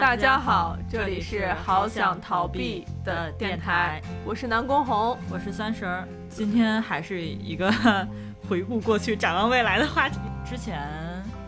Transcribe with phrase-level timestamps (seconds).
[0.00, 6.08] 大家好，这里是好想逃避的电台，我是南宫红，我是三十儿。
[6.28, 7.72] 今天还是一个
[8.48, 10.18] 回顾过去、展望未来的话题。
[10.44, 10.82] 之前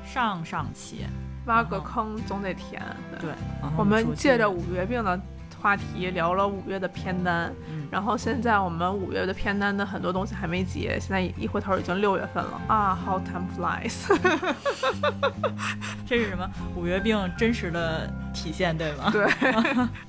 [0.05, 1.07] 上上期
[1.47, 2.81] 挖个坑总得填，
[3.21, 3.33] 对，
[3.77, 5.21] 我们借着五月病的
[5.61, 7.53] 话题聊了五月的片单。
[7.91, 12.61] 然后现在我们五月的片单的很多东西还没结，现在一回头已经六月份了。
[12.67, 14.07] 啊！How time flies，
[16.07, 16.51] 这是什么？
[16.75, 19.13] 五月病真实的体现，对吗？
[19.13, 19.27] 对，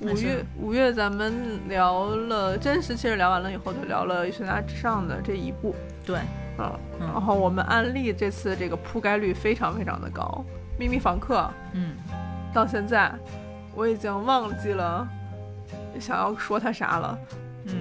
[0.00, 6.18] 五月五月咱们聊了真实，其实聊完了以后就聊了《悬崖之上》的这一部，对，
[6.58, 10.44] 嗯，然后我们案例这次这个铺盖率非常非常的高，
[10.78, 11.38] 《秘密访客》，
[11.74, 11.92] 嗯，
[12.52, 13.12] 到现在
[13.74, 15.06] 我已经忘记了
[16.00, 17.18] 想要说他啥了。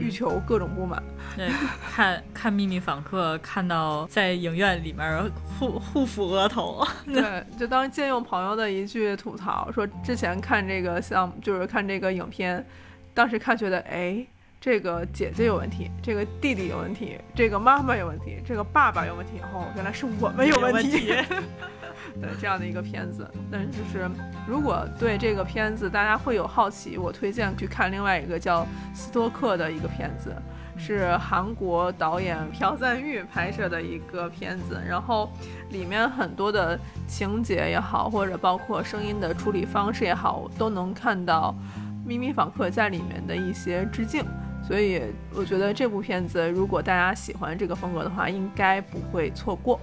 [0.01, 1.01] 欲求各种不满。
[1.37, 1.49] 对，
[1.95, 6.85] 看看《秘密访客》，看到在影院里面互互抚额头。
[7.07, 12.65] 对，就当借用朋友的一句吐槽，说之前看这个项目，就是看这个影片，
[13.13, 14.27] 当时看觉得，哎，
[14.59, 21.13] 这个姐姐有问题，这个弟弟有问题，这个妈妈有问题，这个爸爸有问题，哦，原来是我们有问题。
[22.19, 24.09] 对这样的一个片子，但是就是
[24.47, 28.61] 如果对这个片子大家会有好奇，我推荐去看另外一个叫
[28.93, 30.35] 《斯托克》的一个片子，
[30.77, 35.31] 是韩国导演朴赞玉拍摄的一个片子，然后
[35.69, 41.55] 里面很多的情节也好，或者包括声音的处理方式也好，都能看到
[42.07, 44.23] 《秘密访客》在里面的一些致敬，
[44.67, 45.03] 所以
[45.35, 49.79] 我觉得这部片子如果大家喜欢这个风格的话，应该不会错过。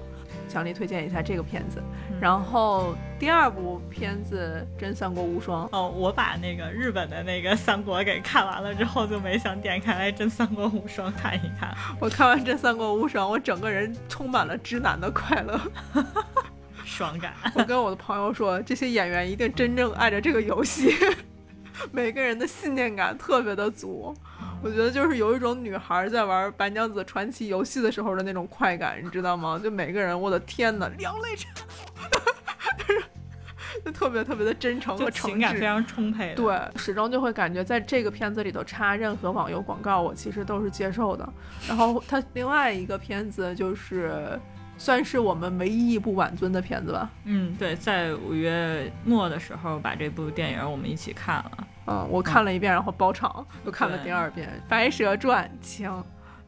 [0.47, 1.83] 强力推荐一下这个片子，
[2.21, 11.75] 然后第二部片子《真三国无双》哦，我把那个日本的那个三国给看完了之后，就没想点开来《真三国无双》看一看。
[12.01, 15.61] 我看完《真三国无双》，我整个人充满了直男的快乐，
[16.85, 17.35] 爽感。
[17.55, 20.95] 我跟我的朋友说，这些演员一定真正爱着这个游戏，
[21.93, 24.15] 每个人的信念感特别的足。
[24.63, 29.61] 我觉得就是有一种女孩在玩《白娘子传奇》游戏的时候的那种快感，你知道吗？
[29.63, 31.53] 就每个人，我的天呐，两泪沉，
[33.85, 36.35] 就特别特别的真诚和情感非常充沛。
[36.35, 41.29] 对，始终就会感觉在这个片子里头插任何网游广告，我其实都是接受的。
[41.69, 44.39] 然后他另外一个片子就是。
[44.77, 47.09] 算是我们唯一一部晚尊的片子吧。
[47.27, 51.69] 嗯，对，在五月末的时候把这部电影我们一起看了。
[51.87, 55.89] 嗯，我看了一遍，然后包场又看了第二遍《白蛇传》情。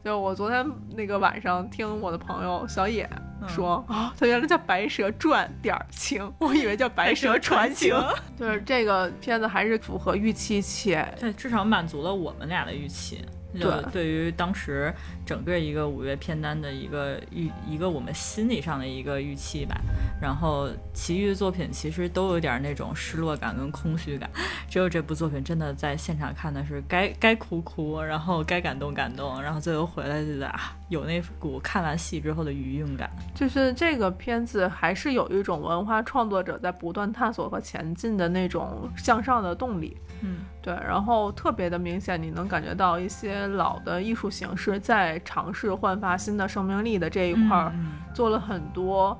[0.03, 3.09] 就我昨天那个晚上听我的朋友小野
[3.47, 7.93] 说啊，他原来叫《白蛇传》点儿情，我以为叫《白蛇传情》。
[8.37, 13.23] 就是这个片子还是符合预期且对，至少满足了我们俩的预期。
[13.53, 14.93] 对，对于当时
[15.25, 19.75] 整个一个五月片单的一个预，一个我们心理上的一个预期吧。
[20.21, 24.29] 然后其余的作品其实都有点那种失落感跟空虚感，
[24.69, 33.09] 只有这部作品真的在现场看的是该该哭哭，然后该感动感动，然后最后回来就啊，有那股看完戏之后的余韵感。
[33.35, 39.97] 就是这个片子还是有一种文化创作者在不断探索和前进的那种向上的动力。
[40.21, 47.71] 嗯，对，然后特别的明显，你能感觉到一些老的艺术形式在尝试焕发新的生命力的这一块儿，
[48.15, 49.15] 做了很多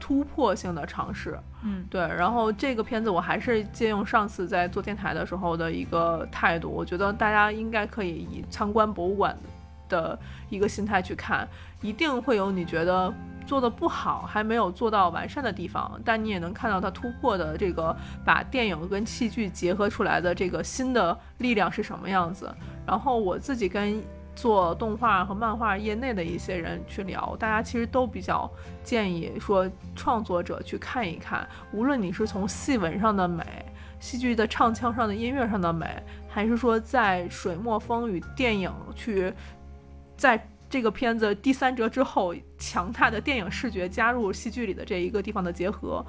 [0.00, 1.38] 突破性的尝试。
[1.64, 9.36] 嗯，对，然后这个片子我还是借用上次在做电台的时候的一个态度，我觉得大家应该可以以参观博物馆
[9.92, 11.46] 的一个心态去看，
[11.82, 13.12] 一定会有你觉得。
[13.44, 17.94] 做的不好，还没有做到完善的地方，但你也能看到它突破的这个
[18.24, 22.54] 把电影跟戏剧结合出来的这个新的力量是什么样子。
[22.86, 24.00] 然后我自己跟
[24.36, 28.48] 做动画和漫画业内的一些人去聊，大家其实都比较
[28.84, 33.44] 建议说，创作者去看一看，无论你是从戏文上的美、
[33.98, 39.34] 戏剧的唱腔上的音乐上的美，还是说在水墨风与电影去
[40.22, 40.48] 在。
[40.72, 46.02] 这个片子第三折之后，强大的电影视觉加入戏剧里的这一个地方的结合，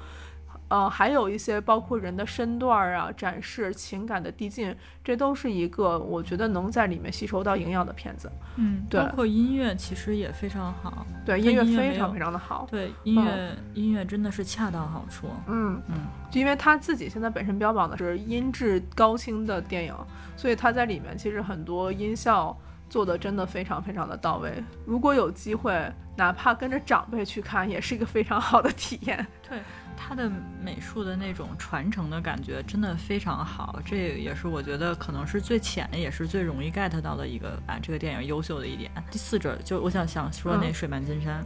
[0.68, 4.74] 呃，还有一些包括人的身段啊，展示情感的递进，
[5.04, 8.32] 这都是一个我觉得能在里面吸收到营养的片子。
[8.56, 15.28] 嗯，对，包括音乐其实也非常好，对，音乐非常非常的好，对，音乐音乐真的是恰到好处。
[15.46, 19.94] 嗯嗯，因为他自己现在本身标榜的是音质高清的电影，
[20.38, 22.58] 所以他在里面其实很多音效。
[22.94, 29.26] 做的真的非常非常的到位，如果有机会，哪怕跟着长辈去看，也是一个非常好的体验。
[29.48, 29.58] 对
[29.96, 30.30] 他的
[30.62, 33.80] 美术的那种传承的感觉，真的非常好。
[33.84, 38.88] 这也是我觉得可能是最浅，也是最容易 get 到的一个啊，这个电影优秀的一点。
[39.10, 41.44] 第四者就我想想说那水漫金山，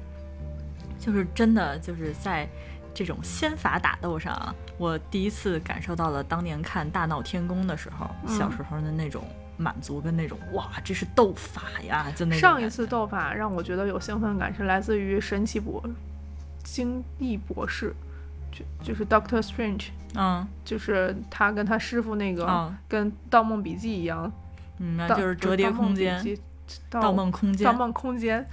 [0.99, 2.47] 就是真的就是在。
[2.95, 9.23] 这种仙法打斗上啊，我第一次感受到了当年看《大闹天宫》的时候，嗯小时候的那种
[9.59, 15.83] 满足跟那种哇，这是斗法呀，就那种上一次斗法让我觉得有兴奋感是来自于神奇博
[16.63, 17.93] 金翼博士，
[18.51, 20.47] 就就是 Doctor Strange，嗯。
[20.65, 22.77] 就是他跟他师傅那个、嗯。
[22.89, 24.33] 跟《盗梦笔记》一样，
[24.79, 26.23] 嗯，那就是折叠空间，
[26.89, 27.65] 盗梦空间。
[27.65, 28.47] 盗，梦空间。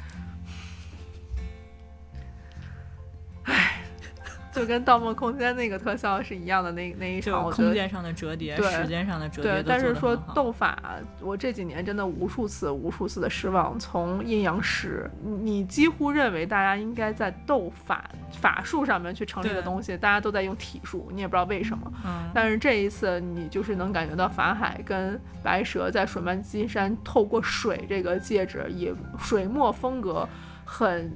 [4.56, 13.78] 就跟《盗梦空间》那个特效是一样的那那一场，我觉得空间上的折叠，对时间上的折叠对，但是说斗法，我这几年真的无数次、无数次的失望。
[13.78, 21.92] 从阴阳师，你你几乎认为大家应该在斗法法术上面去成立的东西，大家都在用体术，你也不知道为什么。
[22.06, 30.28] 嗯，但是这一次，你就是能感觉到法海跟白蛇在水漫金山透过水这个戒指，以水墨风格
[30.64, 31.12] 很。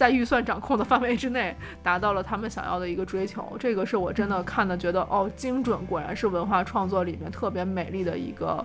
[0.00, 3.54] 在预算掌控的范围之内，达到了他们想要的一个追求。
[3.58, 8.64] 这个是我真的看的觉得，哦，精准，果然是文化创作里面特别美丽的一个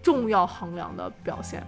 [0.00, 1.60] 重要衡量的表现。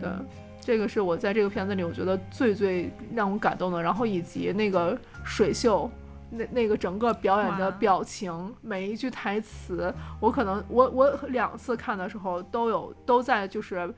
[0.00, 0.26] 对，嗯
[0.60, 3.80] 这个是我在这个片子里我觉得最最让我感动的。
[3.80, 5.88] 然后以及那个水秀，
[6.30, 13.88] 那那个整个表演的表情，每一句台词，我可能我我两次看的时候都有都在就是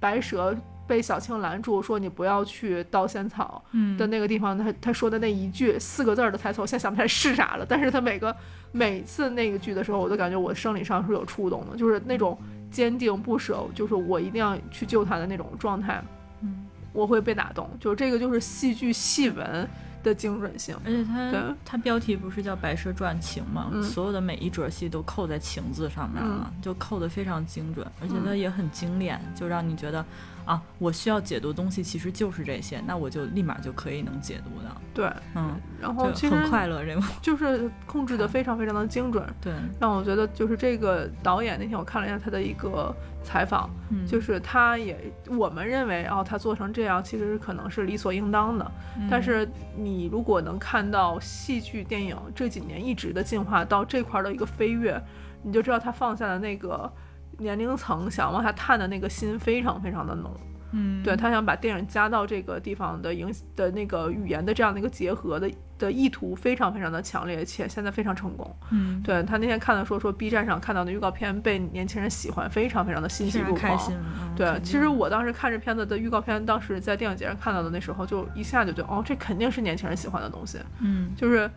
[0.00, 0.56] 白蛇。
[0.90, 7.64] 被小青拦住，说你不要去盗仙草嗯的那个地方，他他说的那一句四个字儿的台词，我现在想不起来是啥了。
[7.64, 8.34] 但是他每个
[8.72, 12.36] 每次那个剧的时候，我都感觉我生理上是有触动的，就是那种
[12.72, 16.02] 坚定不舍，就是我一定要去救他的那种状态，
[16.42, 17.70] 嗯，我会被打动。
[17.78, 19.68] 就是这个就是戏剧戏文
[20.02, 20.76] 的精准性。
[20.84, 23.68] 而且它它标题不是叫《白蛇传情》吗？
[23.72, 23.82] 嗯。
[23.82, 30.04] 所有的每一折戏都扣在“情”字上面了，就扣得非常精准，而且它嗯也很精炼，就让你觉得
[30.44, 48.72] 啊，我需要解读东西其实就是这些，那我就立马就可以能解读的，对，嗯，然后其实很快乐这部， 就是控制的非常非常的精准，对，让我觉得就是这个导演那天我看了一下他的一个采访，嗯，就是他也我们认为哦他做成这样其实可能是理所应当的，
[49.10, 55.00] 但嗯是你如果能看到戏剧电影这几年一直的进化到这块儿的一个飞跃，
[55.42, 56.90] 你就知道他放下的那个
[57.38, 60.34] 年龄层想往下探的那个心非常非常的浓。
[60.72, 68.56] 嗯，对他想把电影加到这个地方的影的那个语言的这样的一个结合的的意图非常非常的强烈，且现在非常成功。
[68.70, 73.58] 嗯，对他那天看的说说 B 站上看到的预告片被年轻人喜欢，非常非常的欣喜若狂。
[73.58, 81.50] 开心，嗯对，其实我当时看这片子的预告片，当时在电影节上看到的那时候，就一下就觉得，哦，这肯定是年轻人喜欢的东西，嗯就是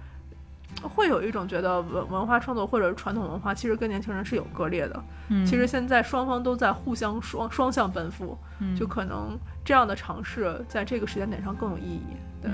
[0.83, 5.03] 会有一种觉得文文化创作或者是传统文化，其实跟年轻人是有割裂的。
[5.29, 12.03] 嗯，其实现在双方都在互相双双向奔赴，嗯就可能这样的尝试在这个时间点上更有意义。
[12.41, 12.51] 对，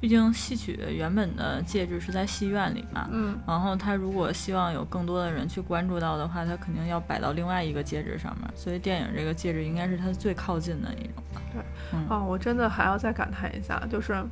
[0.00, 11.22] 毕竟戏曲原本的介质是在戏院里嘛，嗯然后他如果希望有更多的人去关注到的话，他肯定要摆到另外一个介质上面，所以电影这个介质应该是他最靠近的一种。
[11.52, 14.24] 对啊，我真的还要再感叹一下，就是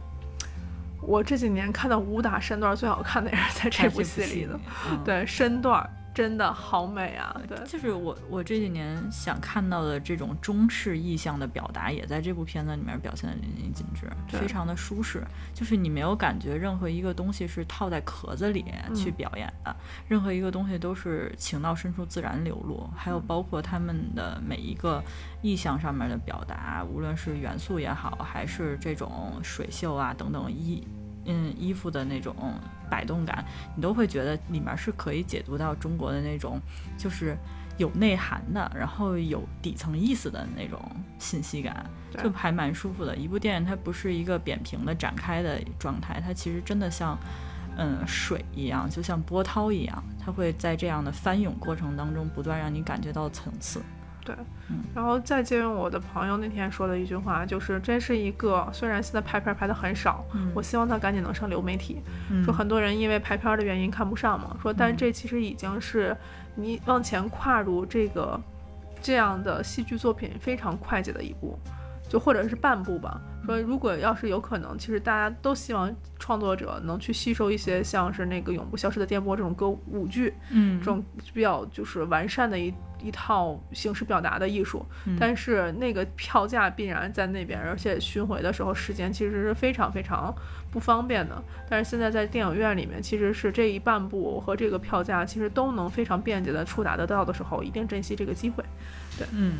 [1.02, 4.60] 我这几年看到武打身段最好看的也是在这部戏里的。，
[4.90, 7.34] 嗯、对，身段真的好美啊！
[7.48, 15.24] 对，就是我我这几年想看到的这种中式意象的表达，也在这部片子里面表现的淋漓尽致，非常的舒适。
[15.54, 18.64] 就是你没有感觉任何一个东西是套在壳子里
[18.94, 19.74] 去嗯表演的，
[20.08, 22.90] 任何一个东西都是情到深处自然流露。
[22.96, 25.02] 还有嗯包括他们的每一个
[25.42, 30.86] 意象上面的表达，无论是元素也好，还是这种水袖啊等等衣。
[31.26, 32.34] 嗯，衣服的那种
[32.90, 33.44] 摆动感，
[33.76, 36.60] 你都会觉得里面是可以解读到中国的那种，
[36.98, 37.36] 就是
[37.78, 40.78] 有内涵的，然后有底层意思的那种
[41.18, 41.88] 信息感，
[42.22, 43.16] 就还蛮舒服的。
[43.16, 47.16] 一部电影它不是一个扁平的展开的状态，它其实真的像，
[47.78, 53.80] 嗯，水一样，就像波涛一样，它会在这样的翻涌过程当中不断让你感觉到层次。
[54.34, 60.50] 对嗯，然后再借用我的朋友那天说的一句话，就是这是一个虽然现在拍片拍的很少，嗯。
[60.54, 62.00] 我希望他赶紧能上流媒体。
[62.30, 62.44] 嗯。
[62.44, 64.96] 说很多人因为拍片的原因看不上嘛，说但嗯。
[64.96, 66.16] 这其实已经是
[66.54, 68.40] 你往前跨入这个
[69.02, 71.58] 这样的戏剧作品非常快捷的一步，
[72.08, 73.20] 就或者是半步吧。
[73.46, 90.34] 说如果要是有可能，其实大家都希望创作者能去吸收一些像是那个《永不消失的电波》这种歌舞剧，嗯，这种比较就是完善的一一套形式表达的艺术，嗯但是那个票价必然在那边，而且巡回的时候时间其实是非常非常
[90.70, 91.42] 不方便的。
[91.68, 98.64] 但是现在在电影院里面，其实是这一半部和这个票价其实都能非常便捷的触达得到的时候，一定珍惜这个机会。
[99.18, 99.54] 对嗯，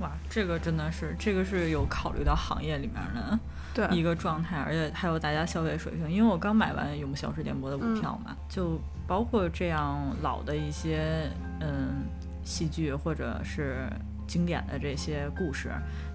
[0.00, 3.38] 哇，这个真的是，这个是有考虑到行业里面的
[3.74, 6.10] 对，一个状态，而且还有大家消费水平。
[6.10, 11.28] 因为我刚买完《永不消失电波》的嗯五票嘛，就包括这样老的一些
[11.60, 12.04] 嗯
[12.44, 13.88] 戏剧或者是
[14.26, 15.70] 经典的这些故事，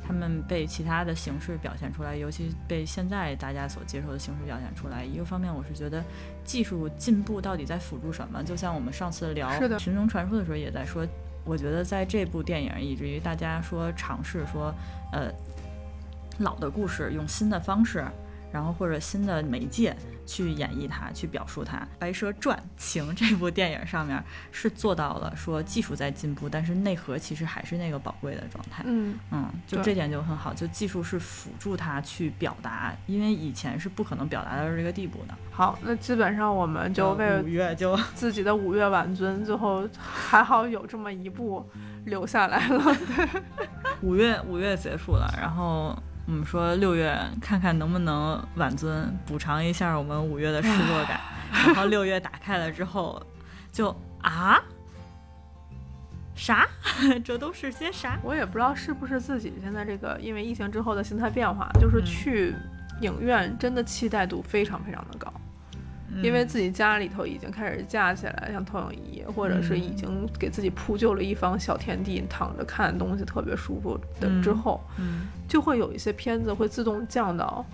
[0.05, 5.03] 他们被其他的形式表现出来，尤其被现在大家所接受的形式表现出来。
[5.03, 6.03] 一个方面，我是觉得
[6.43, 8.43] 技术进步到底在辅助什么？
[8.43, 11.05] 就像我们上次聊群众传说》的时候也在说，
[11.45, 14.74] 我觉得在这部电影，以至于大家说尝试说，
[15.12, 15.31] 呃，
[16.39, 18.03] 老的故事用新的方式，
[18.51, 21.77] 然后或者新的媒介去演绎它，去表述它。
[21.98, 28.84] 《白蛇传情》这部电影上面是做到了说技术在进步，但是内核其实还是那个宝贵的状态。
[28.86, 35.34] 嗯，嗯，就这点就很好，就技术是辅助它去表达，因为以前是不可能表达到这个地步的。
[35.51, 41.68] 好，那基本上我们就为五月就 自己的五月晚尊，最后还好有这么一部
[42.06, 42.96] 留下来了。
[44.01, 45.98] 五月五月结束了，然后
[46.29, 51.19] 我们说六月看看能不能挽尊补偿一下我们五月的失落感，
[51.65, 53.19] 然后六月打开了之后
[53.71, 53.89] 就
[54.21, 54.62] 啊
[56.36, 56.67] 啥，
[57.25, 58.19] 这都是些啥？
[58.21, 62.55] 我也不知道是不是自己现在这个因为疫情之后的心态变化，就是嗯去
[63.01, 65.33] 影院真的期待度非常非常的高。
[66.23, 77.65] 因为自己家里头已经开始架起来像投影仪，或者是已经给自己铺就了一方小天地，躺着看东西特别舒服的之后，嗯就会有一些片子会自动降到，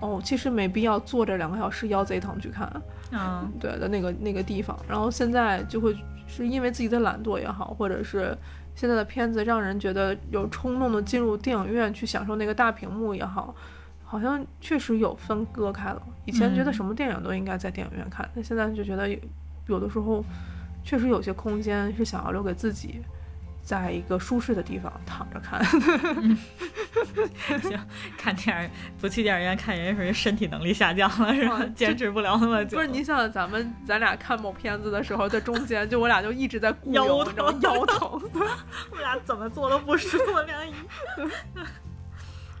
[0.00, 2.70] 哦，其实没必要坐着两个小时腰贼疼去看，
[3.12, 3.52] 嗯。
[3.60, 4.78] 对的那个那个地方。
[4.88, 5.96] 然后现在就会
[6.26, 8.36] 是因为自己的懒惰也好，或者是
[8.74, 13.54] 现在的片子让人觉得有冲动的进入电影院去享受那个大屏幕也好，
[14.14, 16.00] 好像确实有分割开了。
[16.24, 19.18] 以前觉得嗯什么电影都应该在电影院看，但现在就觉得有
[19.66, 20.24] 有的时候
[20.84, 23.02] 确实有些空间是想要留给自己。
[23.66, 25.64] 在一个舒适的地方躺着看，
[27.62, 27.80] 行，
[28.18, 31.66] 看电影不去电影院看，人家说身体能力下降了是吧啊？
[31.74, 32.76] 坚持不了那么久。
[32.76, 37.58] 不是你想咱们咱俩看某片子的时候，在中间就我俩就一直在顾 腰有，你知道吗？
[37.62, 38.20] 腰疼。
[38.92, 40.34] 我俩怎么做都不舒服。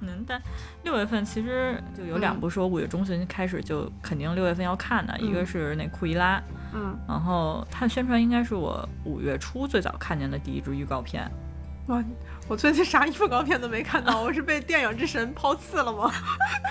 [0.00, 0.40] 嗯，但
[0.82, 6.42] 六月份其实就有两部是我五月中旬开始就肯定六月份要看的，一个是那库伊拉，
[6.74, 11.30] 嗯，然后它宣传应该是我五月初最早看见的第一支预告片。
[11.88, 12.02] 哇，
[12.48, 16.10] 我最近啥预告片都没看到，我是被电影之神抛弃了吗？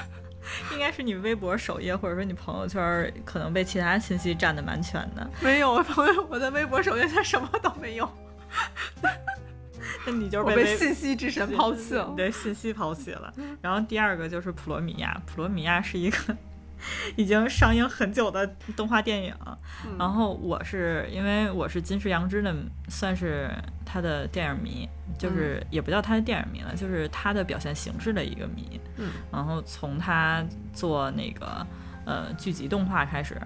[0.72, 8.08] 应该是你微博首页或者说你朋友圈可能被其他信息占的蛮全的，没有，我朋友我在微博首页他什么都没有，
[10.06, 12.14] 那你就是被被信息之神抛弃了。
[12.16, 13.34] 对信息抛弃了。
[13.62, 16.18] 然后第二个就是普罗米亚，普罗米亚是一个
[17.16, 19.34] 已经上映很久的动画电影。
[19.86, 22.54] 嗯然后我是因为我是金石良之的，
[22.90, 23.50] 算是
[23.86, 28.80] 他的电影迷，就是嗯也不叫他的电影迷了，就是他的表现形式的一个迷。
[28.98, 31.66] 嗯，然后从他做那个
[32.06, 33.40] 呃剧集动画开始，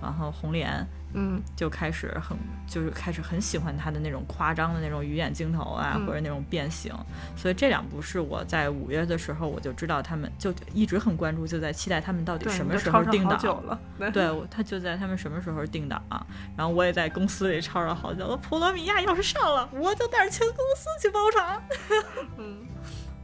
[0.00, 0.86] 然后红莲。
[1.14, 6.94] 嗯就开始很就是开始很喜欢他的那种夸张的那种鱼眼镜头啊，嗯或者那种变形，
[7.36, 13.38] 所以这两部是我在五月的时候我就知道他们就一直很关注，就在期待他们到底，什么时候定档。
[13.98, 16.26] 对，对，他就在他们什么时候定档、啊
[16.56, 18.36] 然后我也在公司里吵吵好久。
[18.38, 21.62] 普罗米亚要是上了，我就带着全公司去包场。
[22.38, 22.58] 嗯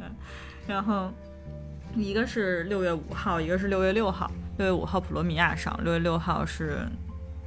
[0.66, 1.10] 然后
[1.94, 4.30] 一个是六月五号，一个是六月六号。
[4.58, 6.86] 六月五号普罗米亚上，六月六号是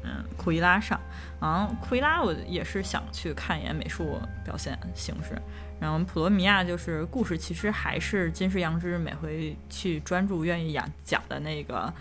[0.04, 1.00] 嗯库伊拉上。
[1.40, 5.40] 然后库伊拉我也是想去看一眼美术表现形式，
[5.80, 11.92] 然后普罗米亚就是故事其实还是金世阳之每回去专注愿意讲讲的那个。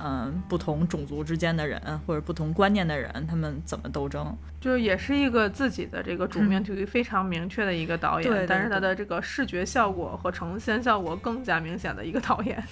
[0.00, 4.32] 嗯，不同种族之间的人，或者不同观念的人，他们怎么斗争？
[4.60, 12.62] 就是也是一个自己的这个主命题非常明确的一个导演，对对但是他的这个视觉效果和呈现效果更加明显的一个导演。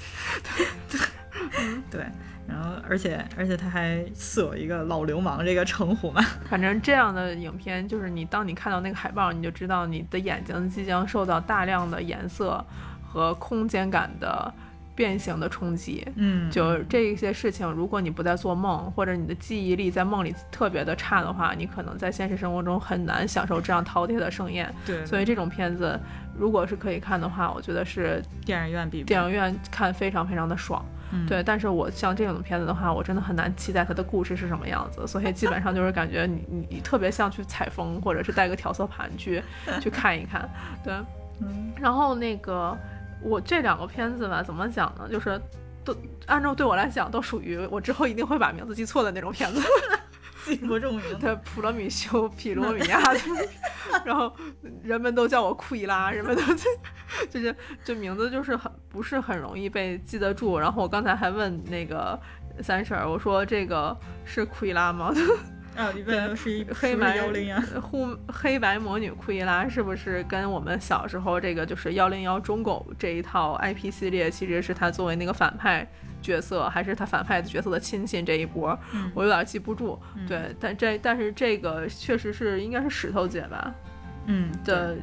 [0.89, 1.01] 对
[1.91, 2.07] 对，
[2.49, 6.23] 然后而且而且他还赐有一个老流氓这个称呼嘛。
[6.49, 12.65] 反正这样的影片，就是你当你看到那个海报，你就知道你的眼睛即将受到大量的颜色
[13.03, 14.53] 和空间感的
[14.95, 16.07] 变形的冲击。
[16.15, 24.73] 嗯，就这些事情，如果你不在做梦，或者你的记忆力在梦里特别的差的话，你可能在现实生活中很难享受这样饕餮的盛宴。
[24.87, 25.99] 对，所以这种片子，
[26.35, 30.85] 如果是可以看的话，我觉得是电影院比电影院看非常非常的爽。
[31.13, 39.43] 嗯对，但是我像这种片子的话，我真的很难期待它的故事是什么样子，所以基本上就是感觉你你你特别像去采风，或者是带个调色盘去
[39.81, 40.49] 去看一看，
[40.85, 40.95] 对。
[41.41, 42.77] 嗯然后那个
[43.23, 45.07] 我这两个片子吧，怎么讲呢？
[45.11, 45.41] 就是
[45.85, 45.95] 都
[46.27, 49.61] 按照对我来讲，都属于我之后一定会把名字记错的那种片子。
[50.47, 51.17] 记不住名字。
[51.21, 53.01] 对，普罗米修、皮罗米亚，
[54.07, 54.35] 然后
[54.83, 56.43] 人们都叫我库伊拉，人们都
[57.29, 60.59] 就是这名字就是很不是很容易被记得住。
[60.59, 62.19] 然后我刚才还问那个
[62.63, 65.13] 三婶儿，我说这个是库伊拉吗？
[65.77, 67.63] 啊，你问是一黑白幺零呀。
[67.83, 75.87] 护黑白魔女库伊拉是不是跟我们小时候这个就是幺零幺中狗这一套 IP 系列，其实是他作为那个反派
[76.27, 78.77] 角色，还是他反派角色的亲戚这一波？
[78.93, 79.99] 嗯我有点记不住。
[80.27, 83.75] 对，但这但是这个确实是应该是石头姐吧
[84.27, 84.97] 嗯的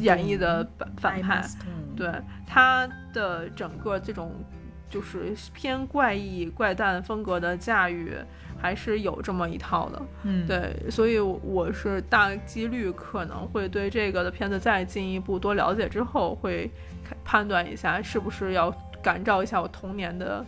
[0.00, 1.44] 演绎的反反派，
[1.94, 2.10] 对
[2.46, 4.32] 他的整个这种
[4.88, 8.16] 就是偏怪异怪诞风格的驾驭。
[8.60, 16.70] 还是有这么一套的，嗯，对，所以我是大几率可能会对这个的片子再进一步多了解之后，会
[17.24, 18.70] 判断一下是不是要
[19.02, 20.46] 感召一下我童年的。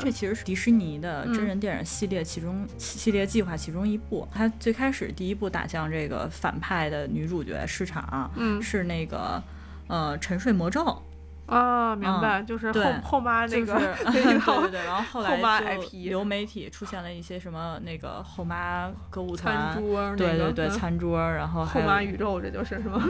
[0.00, 4.26] 这其实是迪士尼的真人电影系列其中、系列计划其中一部。
[4.32, 9.42] 它最开始第一部打向这个反派的女主角市场，嗯，是那个
[9.88, 11.02] 呃沉睡魔咒。
[11.46, 13.74] 啊，明白，就是后后妈那个，
[14.12, 23.02] 对对对，然后 后来后妈 IP 流媒体出现了一些什么那个后妈歌舞团，餐桌，对对对，餐桌，然后后妈宇宙，这就是是吗？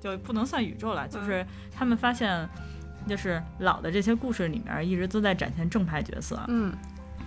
[0.00, 2.48] 就不能算宇宙了，就是他们发现，
[3.06, 6.72] 就是老的这些故事里面一直都在展现正派角色，嗯。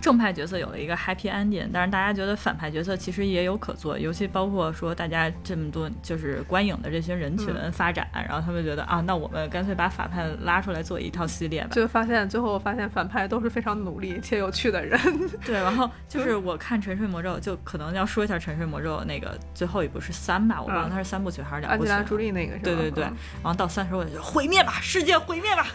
[0.04, 11.70] 正派角色有了一个 happy ending，但是大家觉得反派角色其实也有可做，尤其包括说大家这么多就是观影的这些人群发展，嗯、然后他们觉得啊，那我们干脆把反派拉出来做一套系列吧。
[11.72, 15.00] 就发现最后发现反派都是非常努力且有趣的人。
[15.42, 21.90] 对，然后就是我看《沉睡魔咒》，就可能要说一下《沉睡魔咒》那个最后一部是三吧，我忘了它是三部曲还是两部曲。
[21.90, 22.64] 安吉拉·朱莉那个是吧？
[22.64, 25.66] 对对对，然后到三十我就毁灭吧，世界毁灭吧，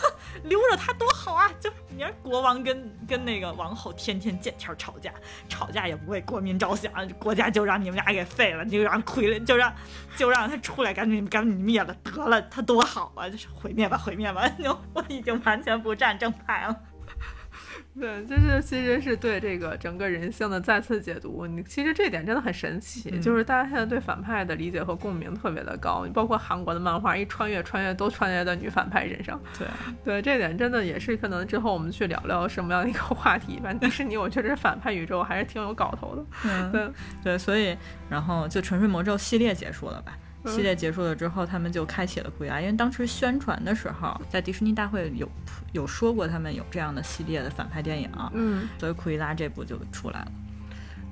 [0.44, 1.50] 留着他多好啊！
[1.60, 3.73] 就你看国王跟跟那个王。
[3.74, 5.12] 后天天见天吵架，
[5.48, 9.72] 吵架也不为国民着想，国家就让你们俩给废了，就让傀儡，就让
[10.16, 13.28] 就让他出来，赶紧赶紧灭了得了，他多好啊！
[13.28, 14.42] 就是毁灭吧，毁灭吧！
[14.94, 16.76] 我已经完全不站正派了。
[17.98, 21.46] 对，就是其实是对这个整个人性的再次解读。
[21.46, 29.40] 你其实这点真的很神奇，嗯、就是大家现在对反派的理解和共鸣特别的高，包括韩国的漫画一穿越，穿越都穿越到女反派身上。
[29.56, 29.68] 对
[30.04, 33.60] 对，这点真的也是可能之后我们去聊聊什么样的一个话题。
[33.62, 36.24] 反正迪士尼，我觉得反派宇宙还是挺有搞头的。
[36.44, 36.90] 嗯，对
[37.22, 37.76] 对，所以
[38.08, 40.18] 然后就《沉睡魔咒》系列结束了吧？
[40.44, 45.28] 嗯系列结束了之后，他们就开启了库伊拉，因为当时宣传的时候，在迪士尼大会有
[45.72, 50.26] 有说过他们有这样的系列的反派电影，嗯，所以库伊拉这部就出来了。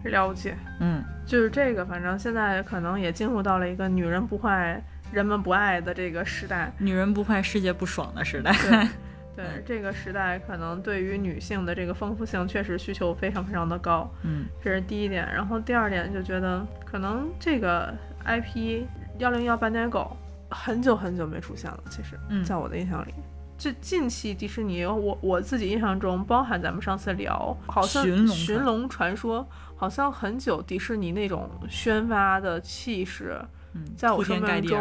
[0.04, 8.52] 了解，嗯，就是这个，反正现在可能也进入到了一个女人不坏，人们不爱的这个时代，女人不坏，世界不爽的时代。
[9.34, 14.12] 对，对这个时代，可能对于女性的这个丰富性确实需求非常非常的高。
[14.24, 15.26] 嗯，这是第一点。
[15.32, 17.94] 然后第二点就觉得，可能这个
[18.26, 18.84] IP
[19.18, 20.16] 幺零幺斑点狗
[20.50, 21.80] 很久很久没出现了。
[21.90, 23.12] 其实，嗯在我的印象里，
[23.56, 29.46] 这近期迪士尼，我我自己印象中，包含咱们上次聊，好像寻龙传寻龙传说，
[29.76, 33.40] 好像很久迪士尼那种宣发的气势，
[33.74, 34.78] 嗯，在我生命中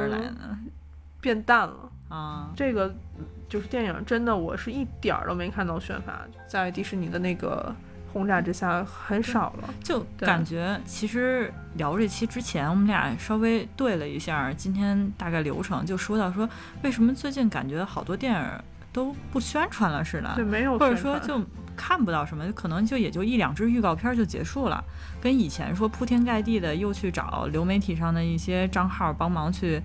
[1.20, 1.90] 变淡了。
[2.10, 2.94] 啊，这个
[3.48, 7.74] 就是电影，真的我是一点儿都没看到宣发，在迪士尼的那个
[8.12, 9.74] 轰炸之下很少了。
[9.84, 16.48] 就感觉其实聊这期之前，我们俩稍微对了一下今天大概流程，就说到说
[16.84, 21.42] 为什么最近感觉好多电影都不宣传了似的对，，没有或者说就
[21.76, 24.84] 看不到什么，可能就也就一两支预告片就结束了，
[25.22, 29.82] 跟以前说铺天盖地的又去找流媒体上的一些账号帮忙去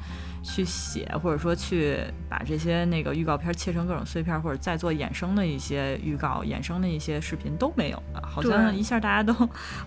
[0.46, 1.98] 去写，或者说去
[2.30, 9.34] 把这些那个预告片切成各种碎片，或者再做衍生的一些预告、衍生的一些视频都没有了，好像一下大家都，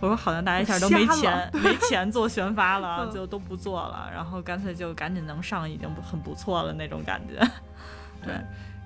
[0.02, 7.40] 我说好像大家一下都没钱 没钱做宣发了，嗯就都不做了，然后干脆就赶紧能上已经不很不错了那种感觉。
[8.22, 8.34] 对，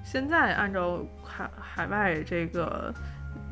[0.03, 2.93] 现在按照海海外这个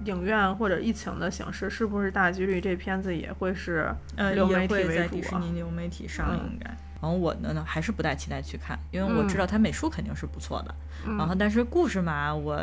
[0.06, 6.78] 影院或者疫情的形式，是不是大几率这片子也会是呃，流媒体为主会在迪士啊尼流媒体上嗯应该。
[7.02, 10.76] 然后我呢呢还是不太期待去看，因为我知道它美术肯定是不错的。
[11.08, 12.60] 嗯然后但是故事嘛，我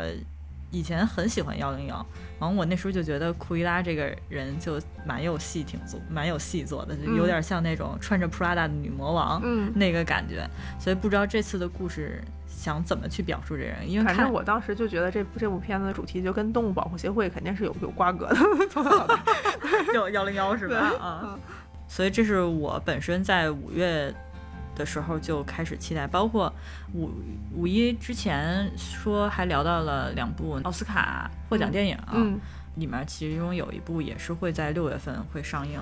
[0.71, 2.05] 以前很喜欢幺零幺，
[2.39, 10.47] 然后我那时候就觉得库伊拉这个人就蛮有戏，挺做蛮有戏做的，就有点像那种穿着 Prada 的女魔王，嗯，那个感觉。
[10.79, 18.35] 所以不知道这次的故事想怎么去表述这人，因为反正看我当时就觉得这部这部片子的主题就跟动物保护协会肯定是有有瓜葛的，
[18.69, 19.21] 从小到大
[19.91, 20.77] 就幺零幺是吧？
[21.01, 21.39] 啊，嗯
[21.87, 24.13] 所以这是我本身在五月
[24.79, 26.51] 的时候就开始期待，包括
[26.93, 27.11] 五
[27.53, 32.39] 五一之前说还聊到了两部奥斯卡获奖电影啊，嗯，
[32.75, 35.79] 里面其中有一部也是会在六月份会上映。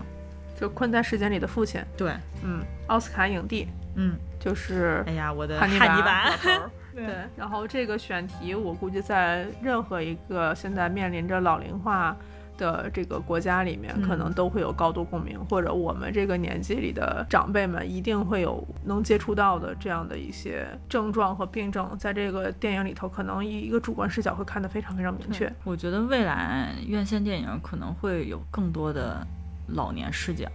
[0.59, 2.11] 就困在时间里的父亲，对，
[2.43, 6.31] 嗯，奥斯卡影帝嗯，就是哎呀，我的汉尼拔
[6.95, 7.05] 对，
[7.35, 12.17] 然后这个选题，我估计在任何一个现在面临着老龄化
[12.57, 25.51] 的这个国家里面，嗯可能都会有高度共鸣，或者我们这个年纪里的长辈们一定会有能接触到的这样的一些症状和病症，在这个电影里头，可能以一个主观视角会看得非常非常明确。
[25.63, 29.25] 我觉得未来院线电影可能会有更多的
[29.67, 30.49] 老年视角，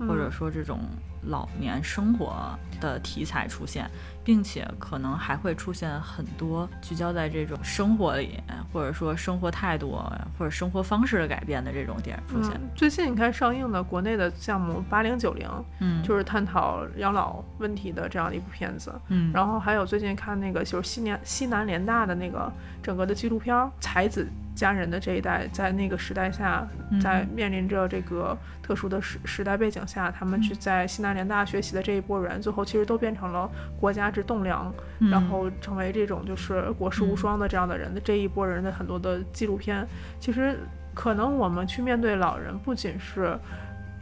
[0.00, 0.80] 或者说这种
[1.24, 3.90] 老年生活的题材出现，
[4.28, 8.38] 并且可能还会出现很多聚焦在这种生活里，
[8.70, 9.98] 或者说生活态度
[10.38, 12.52] 或者生活方式的改变的这种电影出现。
[12.56, 15.48] 嗯，最近你看上映的国内的项目八零九零，
[15.80, 18.92] 嗯，就是探讨养老问题的这样的一部片子。
[19.08, 39.86] 嗯，然后还有最近看那个就是西南西南联大的那个整个的纪录片儿，才子家人的这一代在那个时代下，嗯在面临着这个特殊的时时代背景下，他们去在西南联大学习的这一波人，最后其实都变成了国家之栋梁，嗯然后成为这种就是国士无双的这样的人的这一波人的很多的纪录片，
[40.18, 40.58] 其实
[40.94, 43.38] 可能我们去面对老人，不仅是。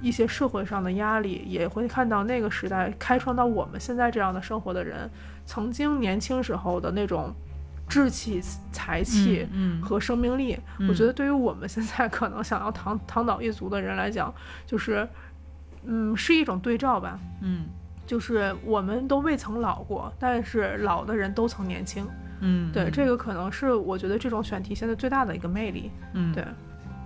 [0.03, 5.11] 一些社会上的压力，也会看到那个时代开创到我们现在这样的生活的人，
[5.47, 7.35] 曾经年轻时候的那种
[7.89, 8.39] 志气、
[8.71, 9.49] 才气
[9.83, 10.59] 和生命力。
[10.79, 14.33] 嗯我觉得对于我们现在可能想要躺躺倒一族的人来讲，
[14.67, 15.09] 就是，
[15.87, 17.19] 嗯，是一种对照吧。
[17.41, 17.65] 嗯
[18.07, 22.07] 就是我们都未曾老过，但是老的人都曾年轻。
[22.41, 25.91] 嗯，对，嗯这个可能是我觉得这种选题现在最大的一个魅力。
[26.13, 26.45] 嗯对，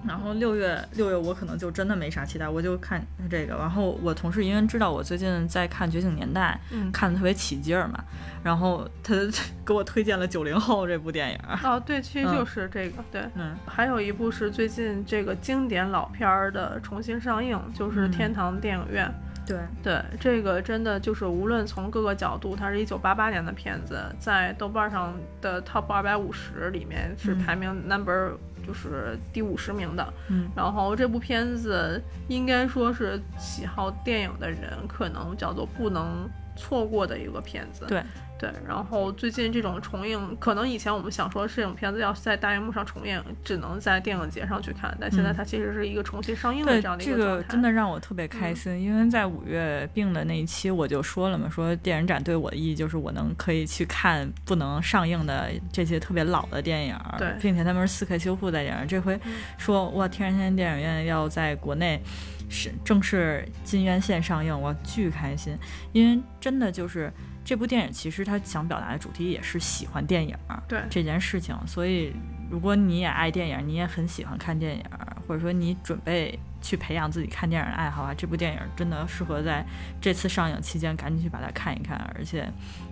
[0.04, 3.54] 然后六月六月我可能就真的没啥期待，我就看这个。
[3.54, 8.02] 然后我同事因为知道我最近在看《觉醒年代》，嗯，看的特别起劲儿嘛，
[8.42, 9.14] 然后他
[9.64, 11.38] 给我推荐了《九零后》这部电影。
[11.62, 13.22] 哦，对，其实嗯就是这个，对。
[13.36, 19.06] 嗯还有一部是最近这个经典老片儿的重新上映，就是嗯《天堂电影院》。
[19.50, 28.32] 对，对，这个真的就是无论从各个角度，它是一九八八年的片子，在豆瓣上的 Top 二百五十里面是嗯排名 number
[28.66, 30.14] 就是第五十名的。
[30.28, 37.84] 嗯然后这部片子应该说是喜好电影的人可能叫做不能错过的一个片子。
[37.86, 38.02] 对
[38.40, 47.36] 对，然后最近这种重映，可能以前我们想说这种片子要在大荧幕上重映，只能在电影节上去看，但现在嗯它其实是一个重新上映的这样，的一个状态。
[47.36, 58.88] 个真的让我特别开心，因为在五月病的那一期我就说了嘛，说电影展对我的意义就是我能可以去看不能上映的这些特别老的电影，对并且他们是四 K 修复的电影。
[58.88, 62.00] 这回嗯说哇，天然天电影院要在国内
[62.48, 65.54] 是正式进院线上映，我巨开心，
[65.92, 67.12] 因为真的就是
[67.50, 70.36] 这部电影其实它想表达的主题也是喜欢电影
[70.68, 72.12] 对这件事情，所以
[72.48, 74.84] 如果你也爱电影，你也很喜欢看电影，
[75.26, 79.66] 或者说你准备去培养自己看电影的爱好啊，这部电影真的适合在
[80.00, 82.48] 这次上映期间赶紧去把它看一看，而且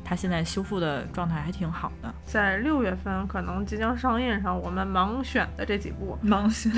[0.09, 2.14] 它现在修复的状态还挺好的。
[2.25, 6.73] 在六月份可能即将上映上，我们盲选的这几部， 盲选，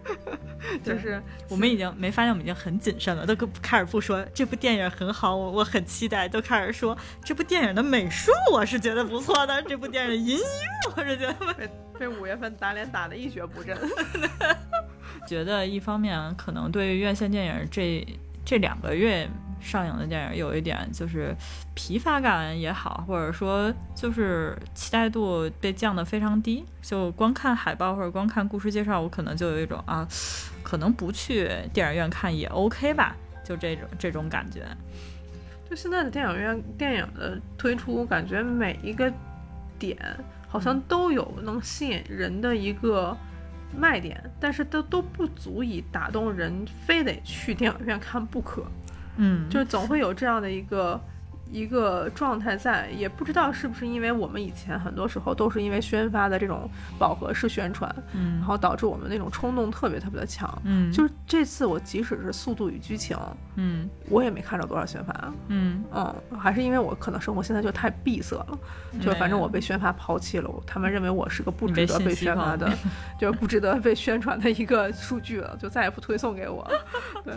[0.82, 13.76] 就是我们已经没发现我们已经很谨慎了，都开始不说这部电影很好，我我很期待，都开始说这部电影的美术我是觉得不错的，这部电影的音乐我是觉得被被五月份打脸打得一蹶不振。
[15.28, 18.06] 觉得一方面可能对院线电影这
[18.44, 19.28] 这两个月
[19.64, 21.34] 上映的电影有一点就是
[21.74, 30.06] 疲乏感也好，或者说就是期待度被降得非常低，就光看海报或者光看故事介绍，我可能就有一种啊，
[30.62, 34.66] 可能不去电影院看也 OK 吧，就这种这种感觉。
[35.68, 39.10] 就现在的电影院电影的推出，感觉每一个
[39.78, 39.98] 点
[40.46, 43.16] 好像都有能吸引人的一个
[43.74, 48.62] 卖点，但是都都不足以打动人，非得去电影院看不可。
[49.16, 51.00] 嗯，就是总会有这样的一个
[51.50, 58.36] 一个状态在，也不知道是不是因为我们以前很多时候都是因为宣发的这种饱和式宣传，嗯。
[58.38, 60.50] 然后导致我们那种冲动特别特别的强。
[60.64, 63.16] 嗯，就是这次我即使是《速度与激情》，
[63.56, 63.88] 嗯。
[64.10, 68.58] 我也没看着多少宣发，嗯，嗯，还是因为我可能生活现在就太闭塞了，
[69.00, 72.70] 就反正我被宣发抛弃了，他们认为我是个不值得被宣发的，
[73.18, 76.70] 就是不值得被宣传的一个数据了，就再也不推送给我，
[77.24, 77.32] 对，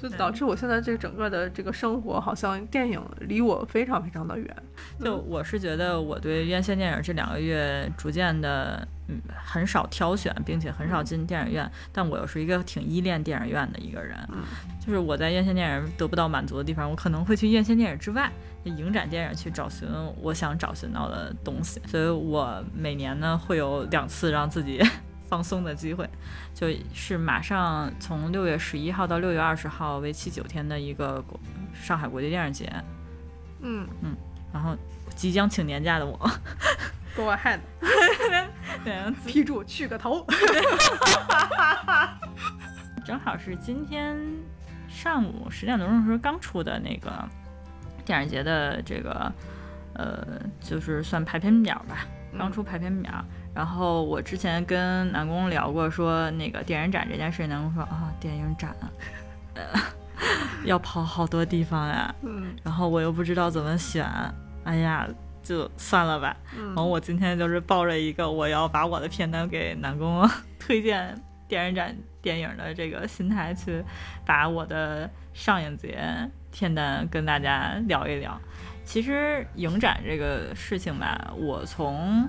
[0.00, 4.56] 就导致我现在这整个的这个生活好像电影离我非常非常的远，
[5.00, 14.16] 就我是觉得我对院线电影这两个月逐渐的嗯很少挑选，并且很少进电影院，但我又是一个挺依恋电影院的一个人。
[14.32, 14.42] 嗯
[14.84, 18.30] 就是我在院线电影得不到满足的地方，我可能会去院线电影之外
[18.62, 19.88] 的影展电影去找寻
[20.20, 21.80] 我想找寻到的东西。
[21.88, 24.80] 所以我每年呢会有两次让自己
[25.28, 26.08] 放松的机会，
[26.54, 31.38] 就是马上从六月十一号到六月二十号为期九天的一个国
[31.74, 32.72] 上海国际电影节，
[33.60, 33.86] 嗯。
[34.02, 34.16] 嗯
[34.52, 34.74] 然后
[35.14, 36.16] 即将请年假的我。
[37.14, 37.58] ，Go ahead，
[38.82, 40.26] 对，批注去个头，
[43.04, 44.16] 正好是今天
[44.88, 47.28] 上午十点多钟的时候刚出的那个
[48.02, 49.30] 电影节的这个
[49.94, 52.06] 呃，就是算排片表吧，
[52.38, 53.12] 刚出排片表。
[53.56, 58.76] 然后我之前跟南宫聊过，说那个电影展这件事，南宫说啊，电影展，
[59.54, 59.64] 呃，
[60.66, 64.06] 要跑好多地方呀，嗯然后我又不知道怎么选，
[64.64, 65.08] 哎呀，
[65.42, 66.36] 就算了吧。
[66.54, 70.28] 嗯然后我今天就是抱着一个我要把我的片单给南宫
[70.60, 73.82] 推荐电影展电影的这个心态去
[74.26, 75.98] 把我的上影节
[76.52, 78.38] 片单跟大家聊一聊。
[78.84, 82.28] 其实影展这个事情吧，我从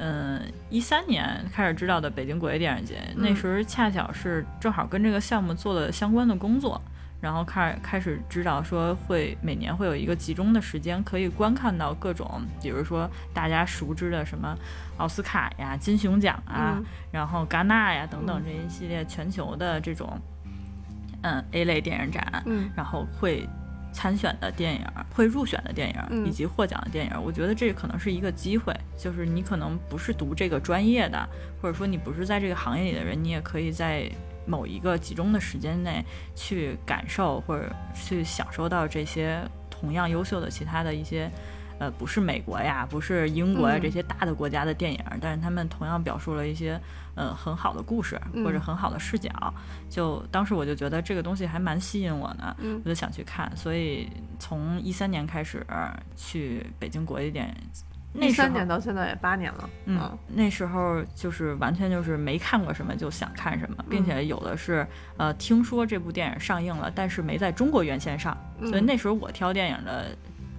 [0.00, 6.80] 嗯一三年开始知道的北京国际电影节，嗯那时候恰巧是正好跟这个项目做了相关的工作。
[7.20, 14.56] 然后开开始知道说会每年会有一个集中的时间，可以观看到各种，比如说大家熟知的什么
[14.96, 20.18] 奥斯卡呀、金熊奖啊，嗯然后戛纳呀等等嗯这一系列全球的这种
[21.22, 23.46] 嗯 A 类电影展，嗯然后会
[23.92, 31.28] 参选的电影、会入选的电影、嗯以及获奖的电影，我觉得这可能是一个机会，就是你可能不是读这个专业的，
[31.60, 34.10] 或者说你不是在这个行业里的人，你也可以在
[34.46, 41.30] 某一个集中的时间内去感受或者去享受到这些同样优秀的其他的一些。
[41.80, 46.78] 呃，不是美国呀，不是英国呀，嗯这些大的国家的电影，但是他们同样表述了一些
[47.14, 49.30] 呃很好的故事或者嗯很好的视角。
[49.88, 52.80] 就当时我就觉得这个东西还蛮吸引我的，嗯。
[52.84, 55.66] 我就想去看，所以从一三年开始
[56.16, 57.54] 去北京国际电影，
[58.12, 70.06] 那三年到现在也八年了，嗯，那时候就是完全就是没看过什么就想看什么，并且有的是呃听说这部电影上映了，但是没在中国院线上，所以嗯那时候我挑电影的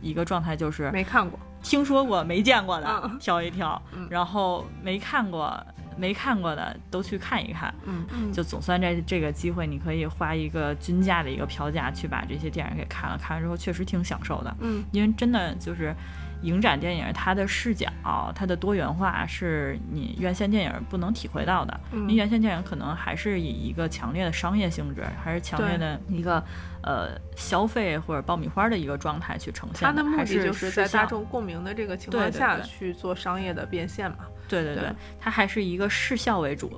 [0.01, 3.19] 一个状态就是没看过，听说过没见过的嗯。
[3.19, 5.61] 挑一挑嗯，然后没看过
[5.97, 7.73] 没看过的都去看一看。
[7.85, 8.05] 嗯。
[8.13, 14.83] 嗯就总算在这个机会，你可以花一个均价的一个票价去把这些电影给看了，看完之后确实挺享受的，嗯。
[14.91, 15.95] 因为真的就是
[16.41, 17.87] 影展电影它的视角、
[18.35, 21.79] 它的多元化是你院线电影不能体会到的。
[21.91, 26.43] 嗯你院线电影可能还是以一个强烈的商业性质，还是强烈的一个
[26.81, 34.17] 呃消费或者爆米花的一个状态去呈现它的目的就是在大众共鸣的这个情况下去做商业的变现嘛。
[34.47, 36.71] 对对对，对它还是一个视效为主，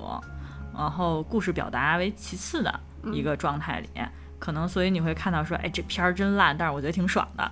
[0.76, 2.80] 然后故事表达为其次的
[3.12, 3.88] 一个状态里。
[4.44, 7.50] 可能所以你会看到说，哎，这片儿真烂，但是我觉得挺爽的，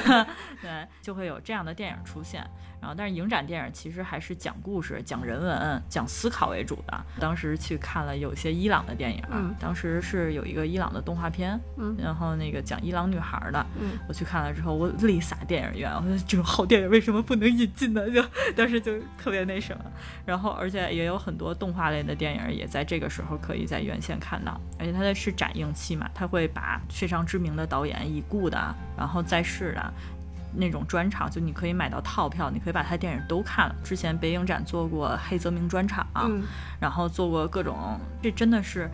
[0.60, 2.46] 对，就会有这样的电影出现。
[2.84, 7.04] 然后，但是影展电影其实还是讲故事、讲人文、讲思考为主的。
[7.18, 15.90] 当时去看了有些伊朗的电影，嗯当时是有一个伊朗的动画片，嗯然后那个讲伊朗女孩的，嗯我去看了之后，我泪洒电影院。
[15.94, 18.06] 我说这种好电影为什么不能引进呢？
[18.10, 18.22] 就
[18.54, 19.84] 当时就特别那什么。
[20.26, 29.94] 然后，而且也有很多动画类的电影也在这个时候可以在院线看到，而且它的是展映期嘛，它会把非常知名的导演已故的，然后在世的。
[30.56, 33.74] 那种专场，就你可以买到套票，你可以把他电影都看了。
[33.82, 36.42] 之前北影展做过黑泽明专场，嗯
[36.80, 38.90] 然后做过各种，这真的是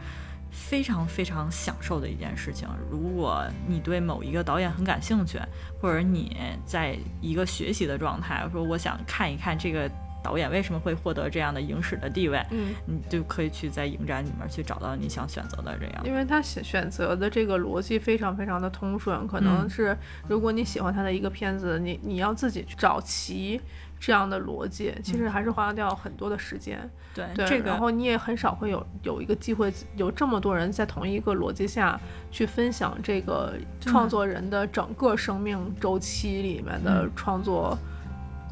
[0.51, 2.69] 非常非常享受的一件事情。
[2.91, 5.39] 如果你对某一个导演很感兴趣，
[5.81, 9.91] 或者你在一个学习的状态，说我想看一看这个
[10.23, 16.03] 导演为什么会获得这样的影史的地位，嗯，你就可以去在影展里面去找到你想选择的这样。
[16.05, 19.97] 因为他选选择的这个逻辑非常非常的通顺，可能嗯是
[20.29, 23.61] 如果你喜欢他的一个片子，你你要自己去找齐
[23.99, 26.79] 这样的逻辑，其实还是花掉很多的时间。
[27.13, 37.77] 对对，这个然后你也很少会有有一个机会，有这么多人在同一个逻辑下去分享这个创作人的整个生命周期里面的嗯创作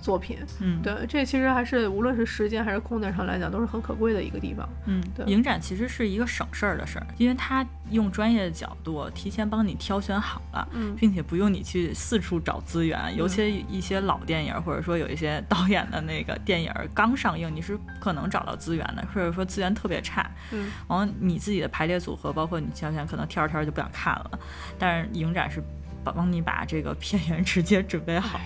[0.08, 0.38] 作品。
[0.60, 4.66] 嗯，对，这其实还是无论是时间还是空间上来讲，都是很可贵的一个地方。
[4.86, 13.14] 嗯对，影展其实是一个省事儿的事儿，因为它用专业的角度提前帮你挑选好了，嗯并且不用你去四处找资源。
[13.14, 20.26] 尤其一些老电影，或者说有一些导演的那个电影刚上映，你是不可能找到资源的，或者说资源特别差。
[20.52, 24.38] 嗯，然后你自己的排列组合，包括你挑选，可能挑着挑着就不想看了。
[24.78, 25.62] 但是影展是
[26.02, 28.40] 帮你把这个片源直接准备好，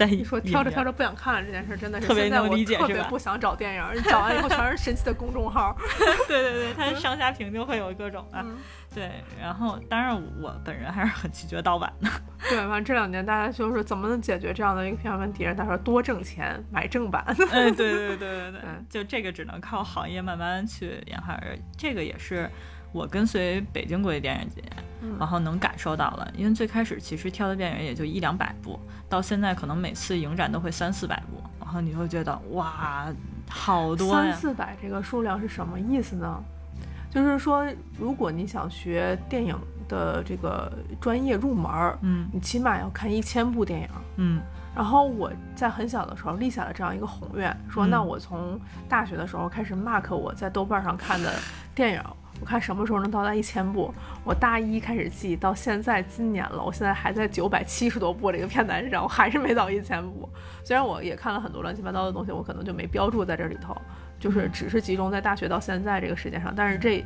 [0.00, 5.76] 在你说挑着挑着，不想看了这件事，真的是特别能理解是吧别不想找电影找完以后全是神奇的公众号。
[6.26, 8.38] 对对对，它上下屏就会有各种的。
[8.42, 8.56] 嗯
[8.92, 9.08] 对，
[9.40, 12.10] 然后当然我本人还是很拒绝盗版的。
[12.48, 15.46] 对，反正这两年大家就是怎么能解决这样的一个片问题？
[15.56, 17.24] 他说多挣钱，买正版。
[17.52, 21.34] 嗯，对对对对 对嗯，就这个只能靠行业慢慢去研发。
[21.34, 22.50] 而这个也是
[22.92, 24.62] 我跟随北京国际电影节，
[25.02, 26.30] 嗯然后能感受到了。
[26.36, 33.06] 因为最开始其实挑的电影也就一两百部，到现在可能每次影展都会三四百部，然后你会觉得哇，
[33.48, 34.12] 好多。
[34.12, 36.42] 三四百这个数量是什么意思呢？
[37.10, 37.66] 就是说，
[37.98, 39.56] 如果你想学电影
[39.88, 43.88] 的这个专业入门儿，嗯你起码要看一千部电影。
[44.16, 44.40] 嗯
[44.72, 51.34] 然后我在很小的时候立下了这样一个宏愿，说嗯那我从大学的时候开始 mark 我在豆瓣上看的
[51.74, 52.02] 电影，
[52.40, 53.92] 我看什么时候能到达一千部。
[54.24, 60.28] 我大一开始记，到现在今年了，我现在还在九百七十多部这个片单上，我还是没到一千部。
[60.64, 63.76] 虽然我也看了很多乱七八糟的东西，我可能就没标注在这里头，
[64.18, 67.04] 就是只是集中在大学到现在这个时间上，但是这。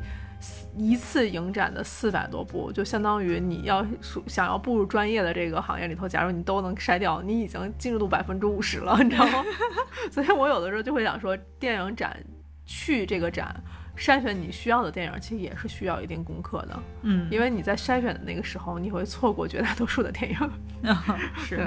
[0.76, 3.86] 一次影展的四百多部，就相当于你要
[4.26, 9.42] 想要步入专业的这个行业里头，假如你都能筛掉，你已经进入度百分之五十了，你知道吗？
[10.12, 12.14] 所以我有的时候就会想说，电影展
[12.66, 13.54] 去这个展，
[13.96, 20.36] 筛选你需要的电影，其实也是需要一定功课的，嗯，因为你在筛选的那个时候，你会错过绝大多数的电影。
[21.38, 21.66] 是 对，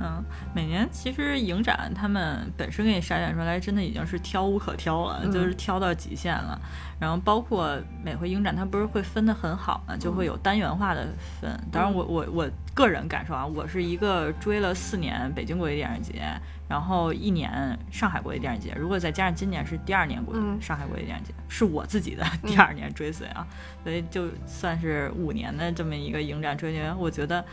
[0.00, 6.60] 嗯，每年其实影展他们本身给你筛选出来，真的已经是挑无可挑了，嗯就是挑到极限了。
[7.00, 11.06] 然后包括每回影展，它不是会分得很好嘛，就会有单元化的
[11.40, 11.50] 分。
[11.70, 16.22] 当然我，我我个人感受啊，我是一个追了四年北京国际电影节，
[16.68, 23.46] 然后一年上海国际电影节，如果再加上今年是第二年国嗯上海国际电影节，是我自己的 第二年追随啊，
[23.84, 27.44] 所以就算是五年的这么一个影展追随，我觉得。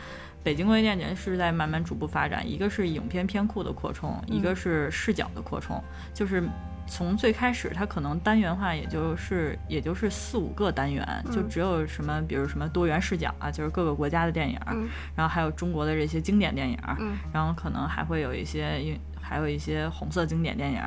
[0.46, 5.82] 北京国际电影节是在慢慢逐步发展，一个是影片片库的扩充，一个是视角的扩充，
[6.14, 6.48] 就是
[6.86, 14.88] 从最开始它可能单元化，也就是也就是四五个单元，就只有什么比如什么多元视角啊，就是各个国家的电影，嗯。
[15.16, 17.16] 然后还有中国的这些经典电影，嗯。
[17.32, 20.80] 然后可能还会有一些因还有一些红色经典电影，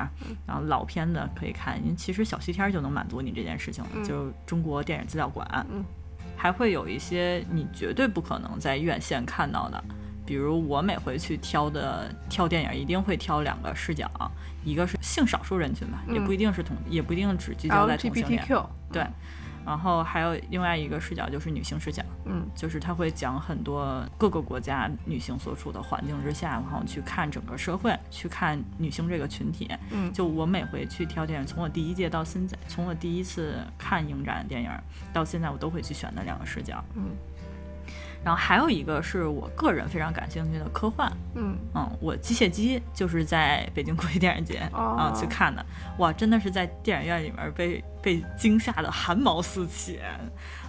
[0.46, 4.04] 然后老片的可以看，因为其实小西天儿就能满足你这件事情了，嗯。
[4.04, 5.84] 就是中国电影资料馆，嗯
[6.40, 9.84] 还会有一些你绝对不可能在院线看到的，
[10.24, 14.10] 比如我每回去挑的挑电影，一定会挑两个视角，
[14.64, 18.42] 一个是性少数人群吧，也嗯不一定是同，也不一定只聚焦在同性恋
[18.90, 19.06] 对。
[19.64, 29.70] 然后还有另外一个视角就是女性视角，嗯就是他会讲很多各个国家女性所处的环境之下，然后去看整个社会，去看女性这个群体。
[29.90, 34.70] 嗯就我每回去挑电影，从我第一届到现在，从我第一次看影展电影
[35.12, 36.82] 到现在，我都会去选那两个视角。
[36.94, 37.10] 嗯
[38.24, 41.56] 然后还有一个是我个人非常感兴趣的科幻，嗯。
[41.74, 45.64] 嗯，我机械姬就是在北京国际电影节啊、哦去看的，
[45.98, 49.98] 哇，真的是在电影院里面被被惊吓的汗毛四起，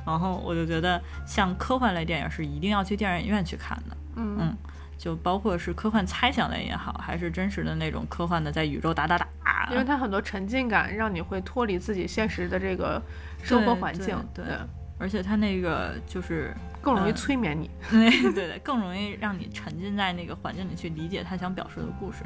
[0.05, 4.37] 然后我就觉得像科幻类电影是一定要去电影院去看的，嗯。
[4.39, 4.57] 嗯
[5.01, 13.01] 就包括是科幻猜想类也好，还是真实的那种科幻的在宇宙打打打，因为它很多沉浸感，让你会脱离自己现实的这个
[13.41, 14.45] 生活环境，对。
[14.45, 14.55] 对
[15.01, 17.69] 而且它那个就是更容易嗯催眠你。
[17.89, 22.19] 对对对，更容易让你沉浸在那个环境里去理解他想表述的故事。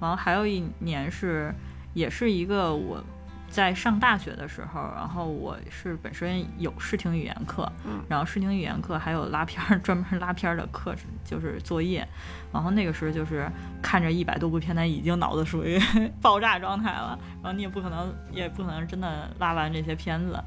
[0.00, 1.52] 然后还有一年是，
[1.92, 3.02] 也是一个我
[3.50, 12.06] 在上大学的时候，然后我是本身有视听语言课，嗯然后视听语言课还有拉片儿 专门拉片儿的课程，就是作业。
[12.52, 13.48] 然后那个时候就是
[13.82, 15.80] 看着一百多部片单，已经脑子属于
[16.22, 20.40] 爆炸状态了，然后你也不可能也不可能真的拉完这些片子。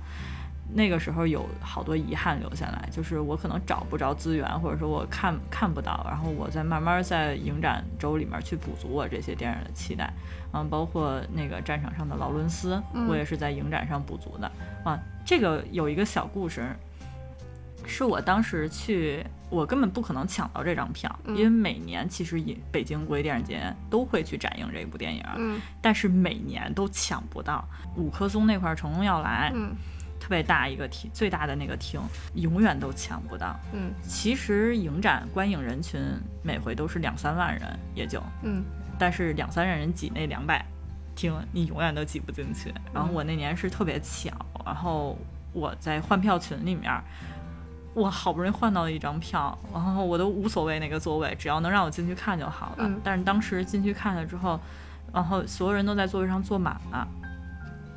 [0.75, 10.12] 那个时候有好多遗憾留下来，就是我可能找不着资源，或者说我看看不到，然后我再慢慢在影展周里面去补足我这些电影的期待，
[10.51, 14.51] 嗯，包括那个战场上的劳伦斯，我也是在影展上补足的
[14.83, 14.99] 啊。
[15.23, 16.65] 这个有一个小故事，
[17.86, 27.63] 是我当时去，我根本不可能抢到这张票，因为每年其实也北京国际电影节都会去展映这部电影，嗯，但是每年都抢不到。
[27.95, 29.75] 五棵松那块成龙要来，嗯。
[30.23, 31.99] 特别大一个厅，最大的那个厅，
[32.36, 33.59] 永远都抢不到。
[33.73, 35.99] 嗯，其实影展观影人群
[36.41, 38.63] 每回都是两三万人，也就，嗯，
[38.97, 40.65] 但是两三万人挤那两百
[41.13, 42.73] 厅，你永远都挤不进去。
[42.93, 44.31] 然后我那年是特别巧，
[44.65, 45.17] 然后
[45.51, 46.89] 我在换票群里面，
[47.93, 52.89] 我好不容易换到了一张票，然后我都无所谓那个座位，只要能让我进去看就好了。
[53.03, 54.57] 但是当时进去看了之后，
[55.12, 57.05] 然后所有人都在座位上坐满了，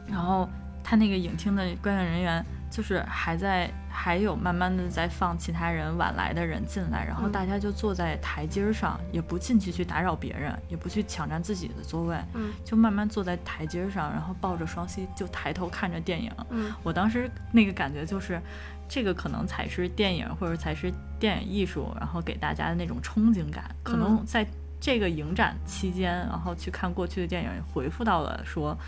[0.09, 0.49] 然后。
[0.89, 16.31] 他那个影厅的观影人员就是还在，还有慢慢的在放其他人晚来的人进来，然后大家就坐在台阶上，也不进去去打扰别人，也不去抢占自己的座位，嗯，就慢慢坐在台阶上，然后抱着双膝就抬头看着电影。
[16.51, 18.41] 嗯，我当时那个感觉就是，
[18.89, 23.65] 这个可能才是电影或者才是电影艺术，然后给大家的那种憧憬感。
[23.83, 24.47] 可能在
[24.79, 28.79] 这个影展期间，然后去看过去的电影，回复到了说。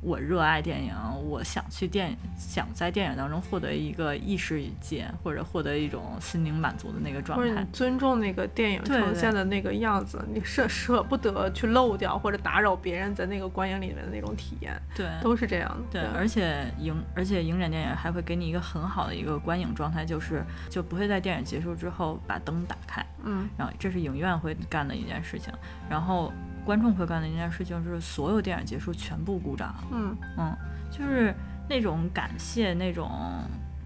[0.00, 0.94] 我热爱电影，
[1.28, 7.66] 我想去电，想在电影当中获得一个意识与界，或者获得一种心灵满足的那个状态。
[7.72, 14.80] 尊重那个电影呈现的那个样子，你舍舍不得去漏掉或者打扰别人在那个观影里面的那种体验。
[14.94, 16.00] 对，都是这样的。
[16.00, 23.04] 对，而且影，而且影展电影还会给你一个很好的一个观影状态，就是就不会在电影结束之后把灯打开。
[23.24, 25.52] 嗯，然后这是影院会干的一件事情，
[25.90, 26.32] 然后。
[26.68, 29.74] 观众会干的一件事情是，所有电影结束全部鼓掌。
[29.90, 30.54] 嗯嗯，
[30.90, 31.34] 就是
[31.66, 33.10] 那种感谢、那种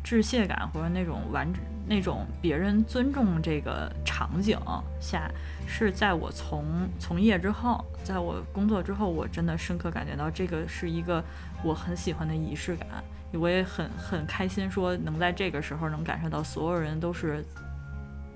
[0.02, 4.58] 致谢感，或者那种完整、那种别人尊重这个场景
[5.00, 5.30] 下，
[5.64, 6.64] 是在我从
[6.98, 11.22] 从业之后，在我工作之后，我真的深刻感觉到这个是一个
[11.62, 12.88] 我很喜欢的仪式感。
[13.34, 17.44] 我也很很开心，说能在这个时候能感受到所有人都是。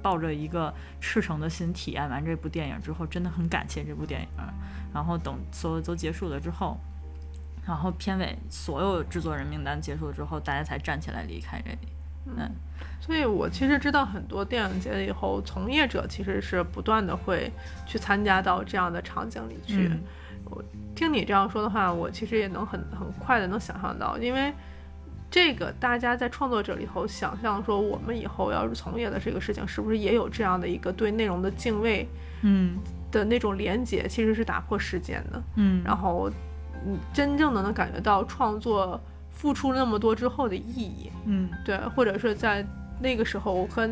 [0.06, 4.28] 抱着一个赤诚的心体验完这部电影之后，真的很感谢这部电影。
[4.94, 6.78] 然后等所有都结束了之后，
[7.66, 11.88] 然后片尾所有制作人名单结束了之后，大家才站起来离开这里。
[12.26, 12.48] 嗯，
[13.00, 17.50] 所以我其实知道很多电影节以后，从业者其实是不断的会
[17.84, 19.90] 去参加到这样的场景里去。
[20.44, 20.62] 我
[20.94, 24.54] 听你这样说的话，我其实也能很很快的能想象到，因为。
[25.30, 32.08] 这个大家在创作者里头想象说，我们以后要是从业的这个事情，是不是也有这样的一个对内容的敬畏，
[32.42, 32.76] 嗯，
[33.10, 36.30] 的那种连接，其实是打破时间的，嗯，然后，
[36.84, 39.00] 你真正的能感觉到创作
[39.30, 42.66] 付出那么多之后的意义，嗯，对，或者是在
[43.00, 43.88] 那个时候和。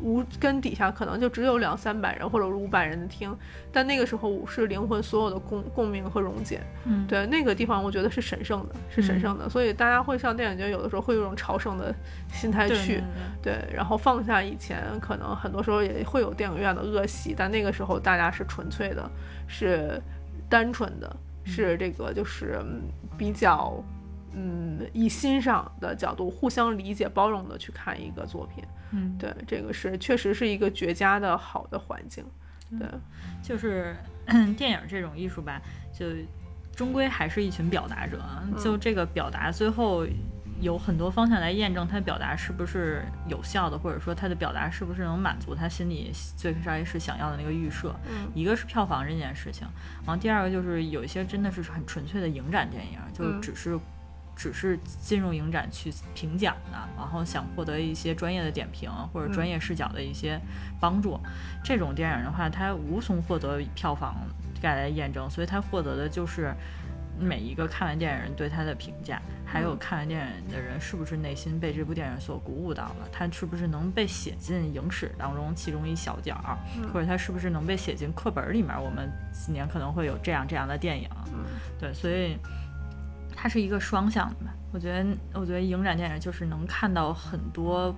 [0.00, 3.36] 无跟底下可能就只有两三百人或者五百人的听，
[3.72, 6.60] 但那个时候是灵魂所有的共共鸣和溶解。
[6.84, 11.94] 嗯，对，那个地方我觉得是神圣的，是神圣的，所以大家会上电影节，有的时候会有种朝圣的
[12.32, 13.02] 心态去，
[13.42, 19.10] 对，然后放下以前可能很多时候也会有电影院的恶习，但那个时候大家是纯粹的，
[19.46, 20.00] 是
[20.48, 22.60] 单纯的，是这个就是
[23.16, 23.82] 比较。
[24.38, 28.62] 嗯，以欣赏的角度互相理解、包容的去看一个作品，
[28.92, 32.24] 嗯，对，这个是确实是一个绝佳的好的环境，
[32.78, 32.88] 对，
[33.42, 33.96] 就是
[34.56, 35.60] 电影这种艺术吧，
[35.92, 36.06] 就
[36.74, 38.22] 终归还是一群表达者，
[38.58, 40.06] 就这个表达最后
[40.60, 49.66] 有很多方向来验证他表达是不是有效的，或者说他的表达是不是能满足他心里最开始想要的那个预设，嗯，一个是票房这件事情，
[50.06, 53.78] 然后第二个就是有一些真的是很纯粹的影展电影，就只是。
[54.36, 60.38] 只是进入影展去评奖的，然后想获得一些专业的点评或者专业视角的一些
[60.78, 61.18] 帮助，
[61.64, 64.14] 这种电影的话，它无从获得票房
[64.60, 66.54] 带来的验证，所以它获得的就是
[67.18, 76.36] 每一个看完电影人对它的评价，还有看完电影的人是不是内心被这部电影所鼓舞到了，他是不是能被写进影史当中其中一小角，
[76.92, 78.78] 或者他是不是能被写进课本里面？
[78.78, 81.08] 我们今年可能会有这样这样的电影，
[81.80, 82.36] 对，所以。
[83.36, 84.54] 它是一个双向的吧？
[84.72, 87.94] 我觉得，我觉得影展电影就是能看到很多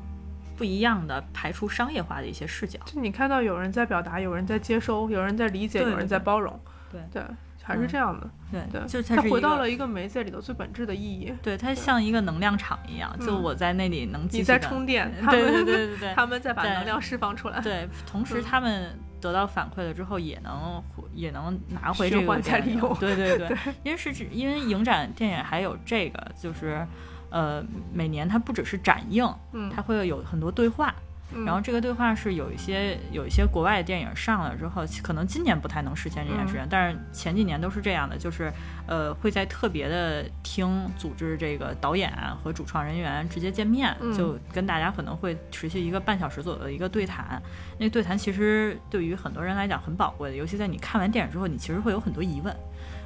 [0.56, 2.78] 不一样的、排除商业化的一些视角。
[2.84, 6.58] 就你看到有人在表达，有人在接收，有人在理解，有人在包容。
[6.90, 7.22] 对对，
[7.62, 8.28] 还是这样的。
[8.50, 11.32] 对对，就它回到了一个媒介里头最本质的意义。
[11.42, 17.60] 对，它像一个能量场一样，就我在那里能你在充电， 对对对对对， 他们在把能量释放出来。
[17.60, 18.98] 对， 同时他们。
[19.20, 20.82] 得到反馈了之后，也能
[21.14, 22.94] 也能拿回这个再利用。
[22.98, 23.48] 对 对对，
[23.82, 26.86] 因为是指因为影展电影还有这个，就是
[27.30, 27.62] 呃，
[27.92, 30.94] 每年它不只是展映，嗯它会有很多对话。
[31.32, 31.44] 嗯。
[31.44, 38.52] 然后这个对话是有一些有一些国外的电影上了之后，可能今年不太能实现这件事情，但是前几年都是这样的，就是
[38.86, 42.12] 呃会在特别的厅组织这个导演
[42.42, 44.12] 和主创人员直接见面，嗯。
[44.18, 47.40] 就跟大家可能会持续一个半小时左右的一个对谈。
[47.78, 52.52] 那个对谈其实对于很多人来讲很宝贵的，尤其在你看完电影之后，你其实会有很多疑问，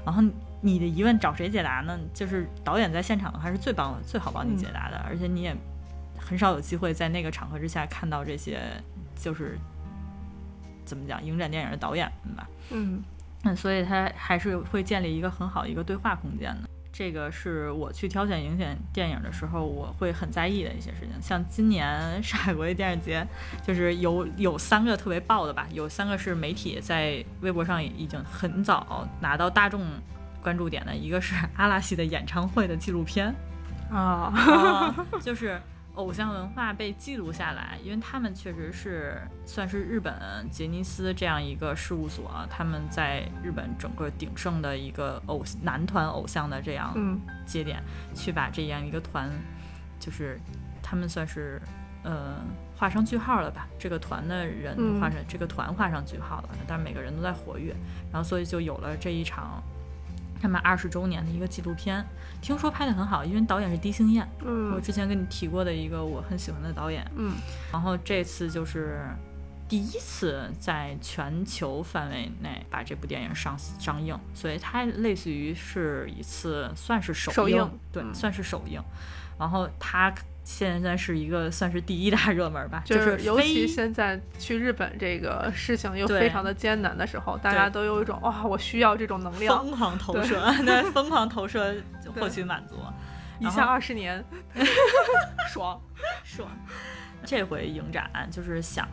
[0.06, 0.22] 然后
[0.62, 1.98] 你的疑问找谁解答呢？
[2.14, 5.54] 就是导演在现场的话是最帮最好帮你解答的，而且你也
[6.24, 8.60] 很少有机会在那个场合之下看到这些，
[9.16, 9.58] 就是
[10.84, 12.48] 怎么讲影展电影的导演们吧。
[12.70, 13.02] 嗯
[13.44, 16.68] 嗯，所以他还是会建立一个很好的一个对话空间的。
[16.92, 21.10] 这个是我去挑选影选电影的时候，我会很在意的一些事情。
[21.22, 21.90] 像今年
[22.22, 23.26] 上海国际电影节，
[23.66, 29.84] 就是有有三个特别爆的吧，有三个是媒体在微博上已经很早拿到大众
[30.42, 33.34] 关注点的，一个是阿拉西的演唱会的纪录片，
[33.90, 35.58] 啊，啊，就是
[35.94, 40.14] 偶像文化被记录下来，因为他们确实是算是日本
[40.50, 47.82] 杰尼斯这样一个事务所，他们在日本整个鼎盛的一个偶男团偶像的这样嗯节点，
[48.14, 49.30] 去把这样一个团，
[50.00, 50.40] 就是
[50.82, 51.60] 他们算是
[52.02, 52.40] 呃
[52.74, 53.68] 画上句号了吧？
[53.78, 57.76] 这个团的人嗯画上、这个团画上句号了，但是每个人都在活跃，
[58.10, 59.62] 然后所以就有了这一场。
[60.42, 62.04] 他们二十周年的一个纪录片，
[62.40, 67.34] 听说拍得很好，因为导演是低星彦，我嗯之前跟你提过的一个我很喜欢的导演，嗯
[67.70, 69.06] 然后这次就是
[69.68, 78.82] 第一次在全球范围内把这部电影上上映，所以它类似于是一次算是首映，首映对，嗯算是首映。
[79.38, 80.12] 然后它
[80.44, 91.74] 现在是一个算是第一大热门吧，就就是尤其现在去日本这个事情又非常的艰难的时候，大家都有一种哇，我需要这种能量，疯狂投射， 对，疯狂投射
[92.14, 92.76] 获取满足。
[93.38, 94.24] 一下二十年，
[95.52, 95.80] 爽，
[96.24, 96.48] 爽。
[97.24, 98.88] 这回影展就是想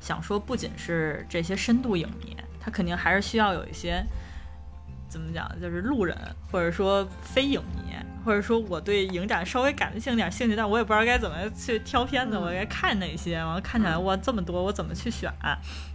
[0.00, 4.04] 想说，不仅是这些深度影迷，他肯定还是需要有一些
[5.10, 6.16] 怎么讲，就是路人
[6.50, 7.92] 或者说非影迷，
[8.24, 15.30] 或者说我对影展稍微感兴点兴趣，但我也不知道该怎么去挑片子，嗯我该看哪些，然后看起来哇这么多，我怎么去选？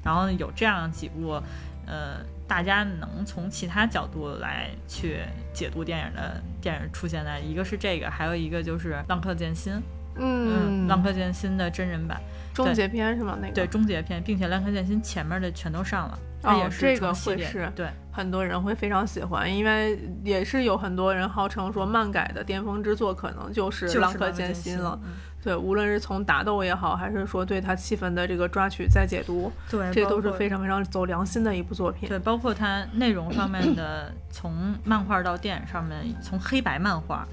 [0.04, 1.42] 然后有这样几部。
[1.88, 5.20] 呃，大家能从其他角度来去
[5.54, 9.74] 解读电影的电影出现在，一个是这个，还有一个就是《浪客剑心》，
[10.16, 12.20] 嗯，《浪客剑心》的真人版，
[12.56, 13.38] 终结篇是吗？
[13.40, 25.00] 那个对终结篇，并且《浪客剑心》前面的全都上了，它哦这个会是对很多人会非常喜欢，因为也是有很多人号称说漫改的巅峰之作可能就是就是《浪客剑剑心》了。
[25.04, 25.12] 嗯
[25.46, 32.10] 对，无论是从打斗也好，还是说对他气氛的这个抓取再解读，对，这都是非常非常走良心的一部作品。
[32.10, 37.28] 对，包括它内容上面的，从漫画到电影上面，从黑白漫画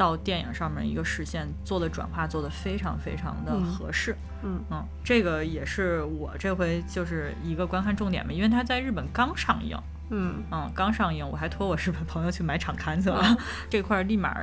[0.00, 4.16] 到电影上面一个实现做的转化做的非常非常的嗯合适。
[4.42, 9.78] 嗯嗯，这个也是我这回就是一个观看重点吧，因为它在日本刚上映，
[10.08, 13.22] 嗯嗯，刚上映，我还托我日本朋友去买场刊去了，
[13.68, 14.34] 这块儿立马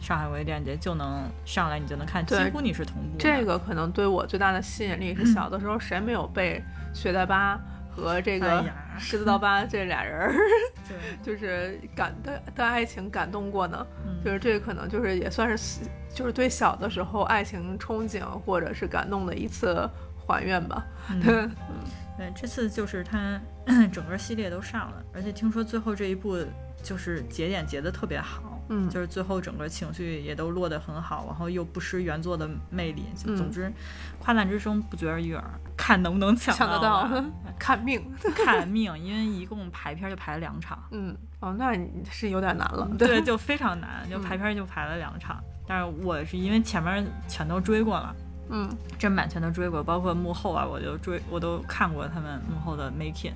[0.00, 3.18] 上海国际电影节就能上来，你就能看，几乎你是同步的。
[3.18, 7.60] 这个可能对我最大的吸引力是小的时候谁没有被雪代巴
[7.96, 10.34] 和这个哎呀 狮子刀疤这俩人儿，
[11.22, 13.86] 就是感的的爱情感动过呢？
[14.06, 15.80] 嗯就是这可能就是也算是
[16.12, 19.88] 就是对小的时候爱情憧憬或者是感动的一次
[20.26, 20.84] 还愿吧。
[21.10, 21.50] 嗯
[22.18, 23.40] 对，这次就是他
[23.92, 26.38] 整个系列都上了，而且听说最后这一部
[26.82, 33.72] 就是节点结的特别好，嗯就是最后整个情绪也都落得很好，然后又不失原作的魅力，总之，
[34.18, 35.44] 夸赞之声不绝于耳，
[35.76, 37.08] 看能不能抢抢得到
[37.58, 38.02] 看命。
[38.34, 41.72] 看命，因为一共排片就排了两场，嗯，哦，那
[42.10, 42.88] 是有点难了。
[42.98, 48.14] 对，就非常难，就嗯排片就排了两场，但是我是因为前面全都追过了。
[48.50, 48.68] 嗯
[48.98, 53.32] 真版全都追过，包括幕后啊，我就追，我都看过他们幕后的 making，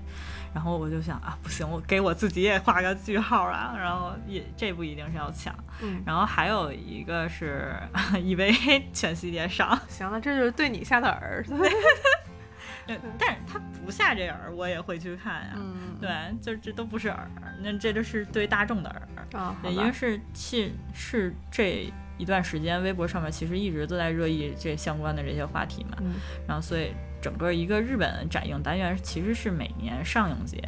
[0.55, 7.75] 然后我就想啊，不行，我给我自己也画个句号啊，然后也这部一定是要抢，嗯，然后还有一个是
[8.23, 8.53] 以为
[8.93, 11.59] 全系列上，行了，这就是对你下的饵。
[12.87, 15.51] 对但是他不下这饵，我也会去看呀。
[15.55, 17.15] 嗯，对，就这都不是饵，
[17.63, 18.91] 那这就是对大众的
[19.33, 19.39] 饵。
[19.39, 19.93] 啊，好对，因为。
[19.93, 25.97] 是是是这一段时间，微博上面其实一直都在热议这相关的这些话题嘛。
[26.01, 26.13] 嗯
[26.47, 26.93] 然后所以
[27.23, 30.63] 整个一个日本展映单元其实是每年上影节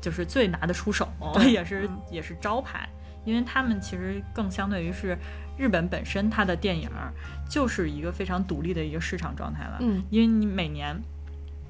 [0.00, 1.08] 就是最拿得出手，
[1.50, 2.88] 也是嗯也是招牌，
[3.24, 5.18] 因为他们其实更相对于是
[5.56, 7.12] 日本本身它的电影儿
[7.50, 10.96] 就是一个非常独立的一个市场状态了，嗯因为你每年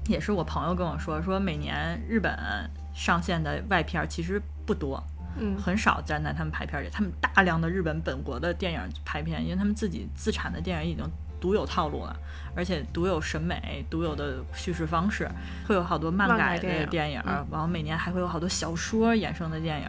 [0.07, 2.37] 也是我朋友跟我说说每年日本
[2.93, 5.03] 上线的外片儿其实不多。
[5.37, 6.89] 嗯很少站在他们排片里。
[6.91, 11.05] 他们大量的日本本国的电影排片，因为他们自己自产的电影已经
[11.39, 12.15] 独有套路了，
[12.55, 15.29] 而且独有审美、独有的叙事方式，
[15.67, 19.87] 会有好多漫漫改的电影，嗯然后每年还会有好多小说衍生的电影，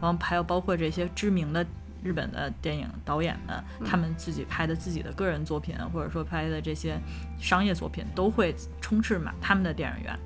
[0.00, 1.64] 然后还有包括这些知名的。
[2.02, 6.98] 日本的电影导演们，他们自己拍的自己的个人作品，或者说拍的这些
[7.38, 10.18] 商业作品，都会充斥满他们的电影院。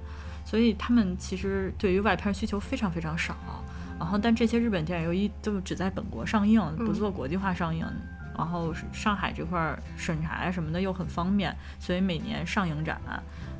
[0.44, 3.34] 所以他们其实对于外片需求非常非常少。
[3.98, 7.86] 然后，但这些日本电影由于就只在本国上映，不做国际化上映，
[8.36, 13.00] 然后上海这块儿审查呀什么的又很方便，所以每年上影展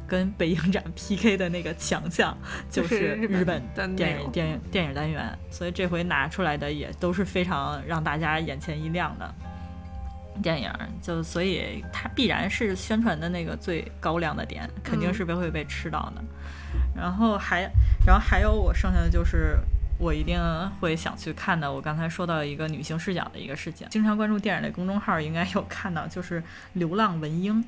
[0.07, 2.37] 跟北影展 PK 的那个强项
[2.68, 9.35] 就就是是日本的电影电影电影单元，所以这回拿出来的也都是非常让大家眼前一亮的。
[10.43, 10.68] 电影
[11.01, 16.24] 就所以它必然是宣传的那个最高亮的点，肯定是被会被吃到的。
[16.93, 17.70] 然后还
[18.05, 19.61] 然后还有我剩下的就是
[19.99, 20.38] 我一定
[20.80, 21.72] 会想去看的。
[21.72, 26.40] 我刚才说到一个女性视角的一个事情，经常关注电影类公众号应该有看到，就是
[26.74, 27.62] 《流浪文英》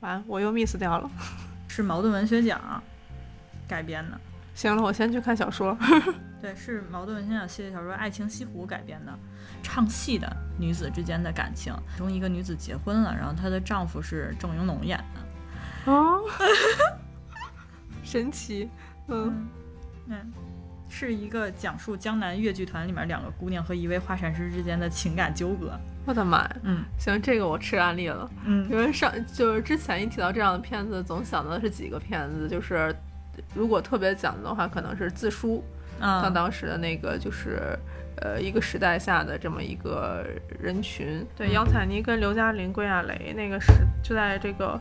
[0.00, 1.10] 完，我又 miss 掉了。
[1.68, 2.82] 是茅盾文学奖
[3.68, 4.20] 改编的。
[4.54, 5.76] 行了，我先去看小说。
[6.42, 9.18] 对，是茅盾文学奖系列小说《爱情西湖》改编的，
[9.62, 11.72] 唱戏的女子之间的感情。
[11.92, 15.92] 其中一个女子结婚了，然后她的丈夫是郑云龙演的。
[15.92, 16.20] 哦，
[18.02, 18.68] 神奇。
[19.08, 19.48] 嗯
[20.08, 20.32] 嗯，
[20.92, 25.72] 是一个讲述江南越剧团里面两个姑娘和一位画禅师之间的情感纠葛。
[26.04, 26.56] 我的妈呀！
[26.64, 28.30] 嗯行，这个我吃安利了。
[28.44, 32.94] 嗯因为上就是之前一提到这样的片子，总想到的是几个片子，就是
[33.54, 35.64] 如果特别讲的话，可能是自书，
[35.98, 37.78] 像啊当时的那个就是。
[38.16, 40.24] 呃，一个时代下的这么一个
[40.60, 44.80] 人群，对，嗯杨采妮跟刘嘉玲、归亚蕾那个时就在这个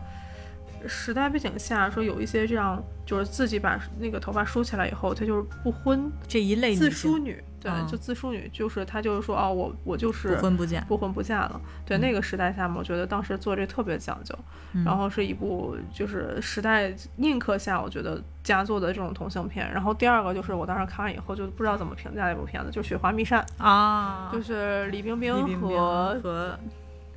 [0.88, 10.82] 时代背景下，说有一些这样，就是自己把那个头发梳起来以后，她就是不婚这一类自梳女，对，嗯就自梳女，就是她就是说哦，我我就是不婚不嫁。
[10.88, 11.61] 不婚不嫁了。
[11.86, 14.38] 对、嗯那个时代下嘛，我觉得当时做这特别讲究，
[14.73, 19.71] 嗯然后是一部就是时代印刻下我觉得佳作的这种同性片。
[19.71, 26.59] 然后第二个就是我当时看完以后就不知道怎么评价那部片子，就是《雪花秘扇》，啊，就是李冰冰李冰冰和和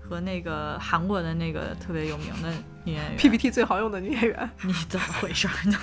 [0.07, 2.53] 和那个韩国的那个特别有名的
[2.85, 4.51] 女演员 PPT 最好用的女演员。
[4.63, 5.79] 你怎么回事儿呢？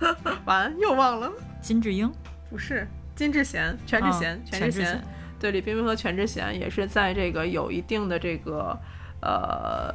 [0.46, 2.10] 完又忘了，金智英，
[2.48, 5.04] 不是金智贤，全智贤，啊全智贤全智贤。
[5.38, 8.78] 对，李冰冰和全智贤也是在这个有一定的这个
[9.20, 9.94] 呃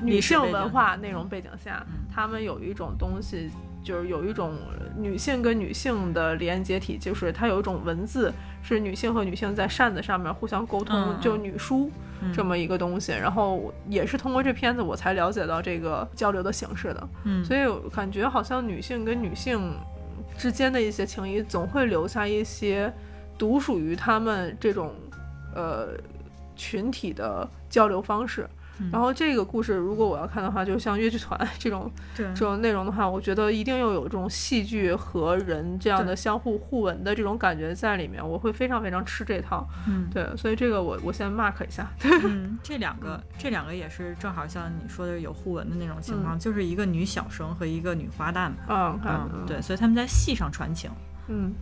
[0.00, 3.50] 女性文化内容背景下，嗯他们有一种东西，
[3.82, 4.54] 就是有一种
[4.96, 13.12] 女性跟女性的连接体，就是它有一种文字是女性和女性在扇子上面互相沟通，就女书嗯这么一个东西。
[13.12, 17.08] 然后也是通过这片子我才了解到这个交流的形式的。
[17.24, 19.74] 嗯，所以我感觉好像女性跟女性
[20.36, 22.92] 之间的一些情谊，总会留下一些
[23.38, 24.92] 独属于她们这种
[25.54, 25.88] 呃
[26.54, 28.48] 群体的交流方式。
[28.80, 39.68] 嗯然后这个故事，如果我要看的话，就像越剧团 这种这种内容的话，我觉得一定要有这种戏剧和人这样的相互互文的这种感觉在里面，我会非常非常吃这套。
[39.86, 41.86] 嗯对，所以这个我我先 mark 一下。
[42.24, 48.56] 嗯，这两个这两个也是正好像你说的有互文的那种情况，就是一个女小生和一个女花旦嘛。
[48.68, 50.90] 嗯，嗯，对，，所以他们在戏上传情。
[51.28, 51.52] 嗯，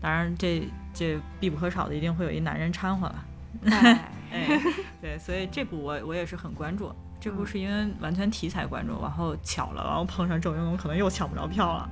[0.00, 3.24] 当然这这必不可少的一定会有一男人掺和了。
[3.64, 4.60] 哎， 哎，
[5.06, 6.92] 对，所以这部我我也是很关注。
[7.20, 11.88] 这部是因为完全题材关注，然后巧了，然后碰上郑云龙，可能又抢不着票了。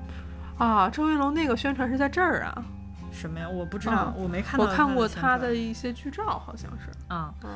[0.58, 2.64] 啊，周云龙那个宣传是在这儿啊。
[3.12, 3.48] 什么呀？
[3.48, 4.66] 我不知道，嗯我没看到。
[4.66, 6.90] 我看过他他的一些剧照，好像是。
[7.06, 7.50] 啊、嗯，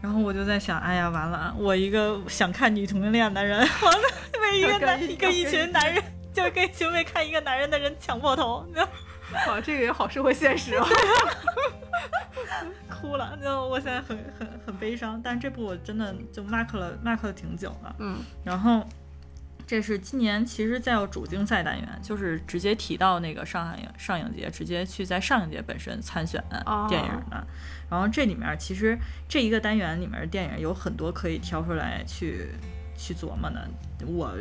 [0.00, 4.08] 然后我就在想，哎呀，完了，我一个想看女同性恋的人，完了
[4.40, 6.00] 被一个男跟一个一群男人，
[6.32, 8.64] 就跟一群为看一个男人的人抢破头，
[9.48, 10.86] 哇，这个也好社会现实哦。
[12.90, 15.20] 哭了，就我现在很很很悲伤。
[15.22, 17.94] 但是这部我真的就 mark 了 mark 了挺久了。
[17.98, 18.86] 嗯然后
[19.66, 27.46] 这是今年其实再有主竞赛单元，就是直接提到那个上海上影节，直接去在上影节本身参选哦电影的。
[27.88, 28.98] 然后这里面其实
[29.28, 32.48] 这一个单元里面的电影有很多可以挑出来去
[32.96, 33.68] 去琢磨的。
[34.06, 34.32] 我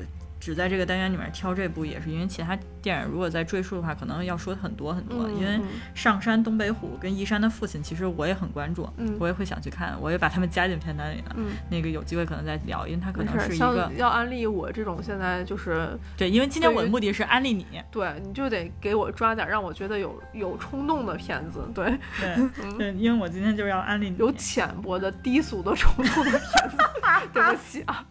[0.41, 5.29] 只在这个单元里面挑这部，也是因为其他电影如果再赘述的话，可能要说很多很多。
[5.29, 5.63] 嗯因为嗯
[5.95, 11.35] 上山东北虎跟一山的父亲，其实我也很关注，嗯我也会想去看，我也把他们加进片单里了。
[11.37, 13.21] 嗯，那个有机会可能再聊，因为它可。
[13.23, 21.85] 能是一个要安利我这种现在就是，对，因为今天我的目的是安利你，对，你就得给我抓点让我觉得有有冲动的片子，对，
[22.19, 22.33] 对
[22.63, 24.17] 嗯对，因为我今天就是要安利你。
[24.17, 26.77] 有浅薄的低俗的冲动的片子。
[27.31, 28.03] 对不起啊。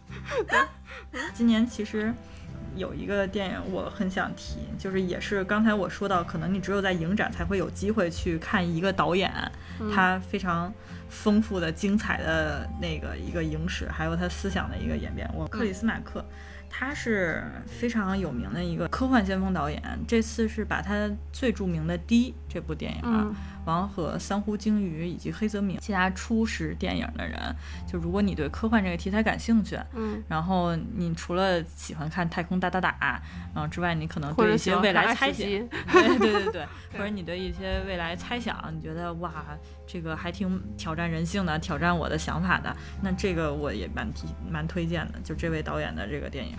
[1.33, 2.13] 今年其实
[2.75, 9.31] 有一个电影我很想提，就是也是刚才我说到，可能你只有在影展才会有机会去看一个导演，
[9.93, 10.73] 他非常
[11.09, 15.29] 丰富的、精彩的那个一个影史，还有他思想的一个演变。
[15.33, 16.25] 我克里斯马克。
[16.73, 23.29] 他是非常有名的一个科幻先锋导演，这次是把他最著名的《低》这部电影啊。
[23.65, 27.37] 王和三湖鲸鱼以及黑泽明，其他初识电影的人，
[27.87, 33.21] 就如果你对科幻这个题材感兴趣，嗯，然后你除了喜欢看太空打打打，
[33.55, 36.65] 嗯之外，你可能对一些未来猜想，对对对对，
[36.97, 39.31] 或者你对一些未来猜想，你觉得哇，
[39.85, 46.55] 这个还挺挑战人性的，挑战我的想法的，那这个我也蛮提蛮推荐的，就这位导演的这个电影。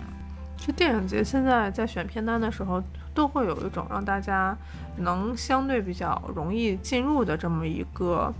[0.65, 2.81] 这电影节现在在选片单的时候，
[3.13, 4.55] 都会有一种让大家
[4.97, 8.33] 能相对比较容易进入的这么一个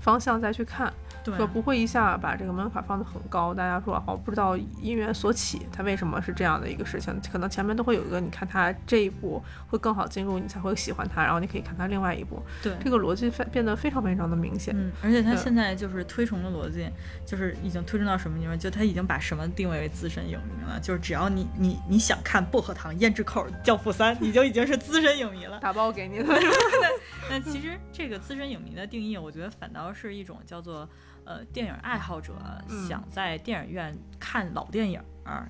[0.00, 0.92] 方向再去看。
[1.24, 7.20] 就不会一下把这个门槛放得很高，大家说哦，不知道因缘所起，它为什么是这样的一个事情？
[7.30, 12.42] 可能前面都会有一个，你看它这一步会更好进入，你才会喜欢它，然后你可以看它另外一步。
[12.62, 14.74] 对，这个逻辑非变得非常非常的明显。
[14.76, 16.88] 嗯，而且它现在就是推崇的逻辑，
[17.26, 18.58] 就是已经推崇到什么地方？
[18.58, 20.80] 就它已经把什么定位为资深影迷了？
[20.80, 25.58] 就是只要你你你想看薄荷糖、胭脂扣、教父三，你就已经是资深影迷了。
[25.60, 26.24] 打包给你的。
[27.30, 30.88] 那其实这个资深影迷的定义，我觉得反倒是一种叫做。
[31.30, 32.32] 呃，电影爱好者
[32.88, 35.00] 想在电影院看老电影。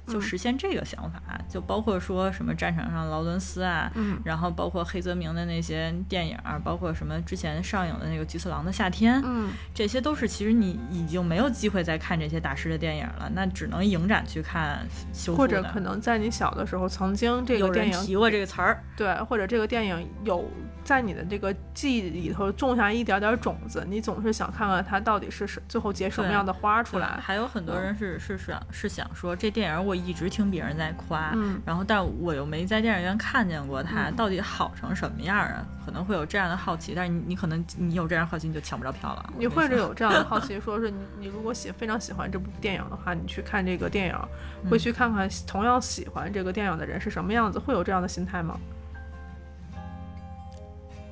[0.06, 3.90] 就实现这个想法，就包括说什么战场上劳伦斯啊，
[4.22, 20.44] 然后包括黑泽明的那些电影，包括什么之前上映的那个菊次郎的夏天，嗯，这些都是其实你已经没有机会再看这些大师的电影了，那只能影展去看修复或者可能在你小的时候曾经这个电影提过这个词儿，对，或者这个电影有
[20.84, 27.18] 在你的这个记忆里头种下一点点种子，你总是想看看它到底是什最后结什么样的花出来。
[27.22, 29.86] 还有很多人是是想是想说这电影。
[29.86, 35.64] 我一直听别人在夸，然后但我又没在电影院看见过它，到底好成什么样啊？
[35.84, 39.32] 可能会有这样的好奇，但是你你可能你有这样好奇，你就抢不着票了。
[39.38, 48.58] 你或者有这样的好奇， 说是你你如果喜非常喜欢这部电影的话，你去看这个电影，会去看看同样喜欢这个电影的人是什么样子，会有这样的心态吗？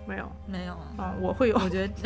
[0.09, 1.95] 没有，没有啊，我会有，我觉得。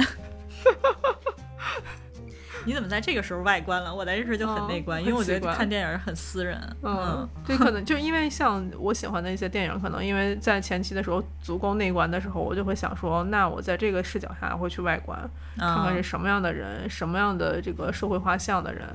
[2.64, 3.92] 你怎么在这个时候外观了？
[3.92, 6.60] 我在这时候就很内观，因为我觉得看电影很私人。
[6.82, 15.18] 嗯，对可能就因为像我喜欢的一些电影，可能因为在前期的时候足够内观的时候，我就会想说，那我在这个视角下会去外观，
[15.58, 18.86] 看看是什么样的人，什么样的这个社会画像的人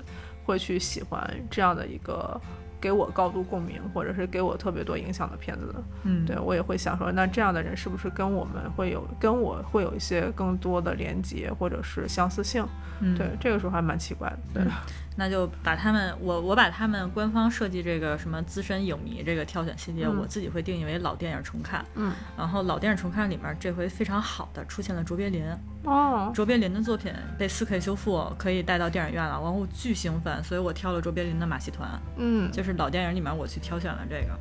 [0.46, 2.40] 会去喜欢这样的一个。
[2.80, 12.66] 给我高度共鸣，或者是给我特别多影响的片子的，嗯，对我也会想说，那这样的人是不是跟我们会有跟我会有一些更多的连接，或者是相似性？
[13.00, 14.64] 嗯，对，这个时候还蛮奇怪的，对。
[15.20, 21.84] 那就把他们，我我把他们官方设计这个什么资深影迷这个挑选系列，我自己会定义为老电影重看。
[21.96, 25.44] 嗯，然后老电影重看里面，这回非常好的出现了卓别林。
[25.86, 31.90] 哦，卓别林的作品被 4K 修复，可以带到电影院了，然后巨兴奋，所以我挑了卓别林的《马戏团》。
[32.18, 34.40] 嗯，就是老电影里面我去挑选了这个，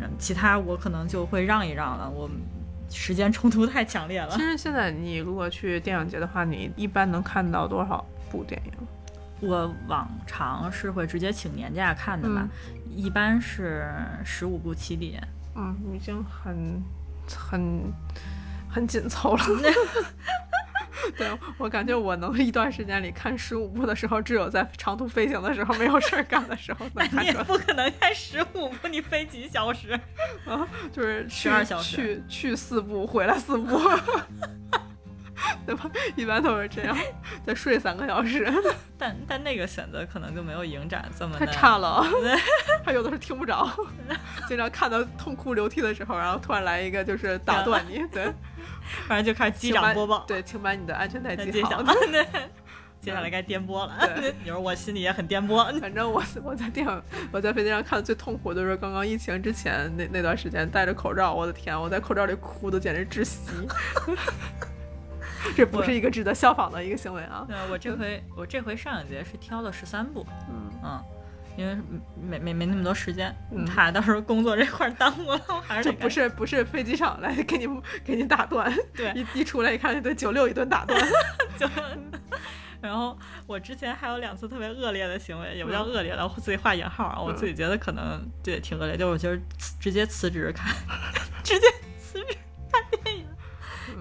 [0.00, 2.30] 嗯，其他我可能就会让一让了，我
[2.88, 4.30] 时间冲突太强烈了。
[4.30, 8.72] 其实现在你如果去电影节的话，你一般能看到多少部电影？
[9.40, 12.48] 我往常是会直接请年假看的吧，
[12.94, 13.86] 一般是
[14.24, 15.22] 十五部起点。
[15.54, 16.82] 嗯，已经很
[17.34, 17.92] 很
[18.68, 19.44] 很紧凑了。
[21.16, 27.22] 对我感觉我能一段时间里看十五部的时候，只有在长途飞行的时候没有事儿干的时候能看。
[27.22, 29.92] 你也不可能看十五部，你飞几小时？
[30.46, 33.78] 啊，就是十二小时，去去四部，回来四部。
[35.66, 35.90] 对吧？
[36.16, 36.96] 一般都是这样，
[37.46, 38.50] 再睡三个小时。
[38.98, 42.04] 但但那个选择可能就没有影展这么太差了。
[42.84, 43.68] 他有的是听不着，
[44.48, 48.32] 经常看到痛哭流涕的时候，然后突然来一个就是打断你，对，
[49.06, 50.24] 反正就开始机长播报。
[50.26, 51.82] 对，请把你的安全带系好。
[52.98, 53.94] 接下来该颠簸了。
[54.42, 55.78] 你说我心里也很颠簸。
[55.78, 63.50] 反正我我在电影我在飞机上看的最痛苦的就是刚刚疫情之前那那段时间戴着口罩，我的天，我在口罩里哭的简直窒息。
[65.54, 67.44] 这不是一个值得效仿的一个行为啊！
[67.46, 71.04] 对，我这回我这回上影节是挑了十三部，嗯嗯，
[71.56, 71.76] 因为
[72.20, 73.34] 没没没那么多时间，
[73.66, 77.66] 怕到时候工作这块耽误了，还是不是不是飞机场来给你
[78.04, 81.00] 给你打断，对，一一出来一看，对九六一顿打断，
[81.58, 81.84] 九六。
[82.80, 89.40] 然后我之前还有两次特别恶劣的行为，也不叫恶劣了，我自己画引号啊，我自己觉得可能对挺恶劣，就是我就是
[89.80, 90.72] 直接辞职看，
[91.42, 91.66] 直接
[91.98, 92.36] 辞职
[92.70, 93.26] 看电影，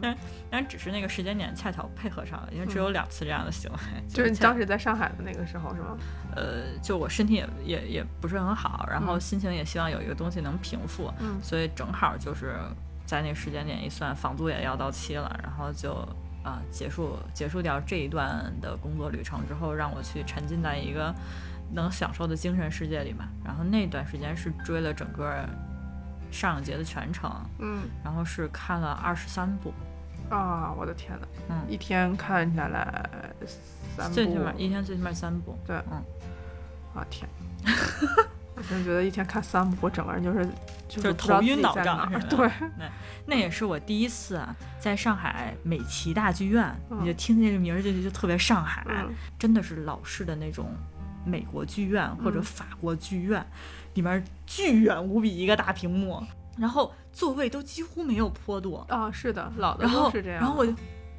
[0.02, 0.16] 但。
[0.56, 3.78] 但只是那个时间点恰巧配合上了，因为只有两次这样的行为。
[4.08, 5.98] 就是你当时在上海的那个时候是吗？
[6.34, 12.56] 呃，就我身体也也也不是很好，然后嗯心情也希望有一个东西能平复，嗯所以正好就是
[13.06, 16.08] 在那个时间点一算，房租也要到期了，然后就
[16.42, 21.14] 啊、结束结束掉这一段的工作旅程之后，让我去沉浸在一个
[21.74, 23.26] 能享受的精神世界里嘛。
[23.44, 25.44] 然后那段时间是追了整个
[26.32, 29.74] 上影节的全程，嗯然后是看了二十三部，
[30.30, 31.62] 啊，我的天呐，嗯。
[31.68, 33.10] 一天看下来
[33.96, 34.14] 三部。
[34.14, 35.58] 最起码一天最起码三部。
[35.66, 36.02] 对，嗯，
[36.94, 37.28] 啊天，
[38.56, 40.46] 我真的觉得一天看三部，我整个人就是
[40.88, 42.50] 就就是头晕脑胀对，
[43.26, 47.00] 那也是我第一次啊，在上海美琪大剧院，嗯。
[47.02, 49.14] 你就听这个名儿就就特别上海，嗯。
[49.38, 50.68] 真的是老式的那种
[51.26, 52.44] 美国剧院或者嗯。
[52.44, 53.46] 法国剧院，
[53.94, 56.24] 里面巨远无比一个大屏幕，
[56.58, 60.40] 然后座位都几乎没有坡度，啊，是的，老的都是这样。
[60.40, 60.74] 然后我就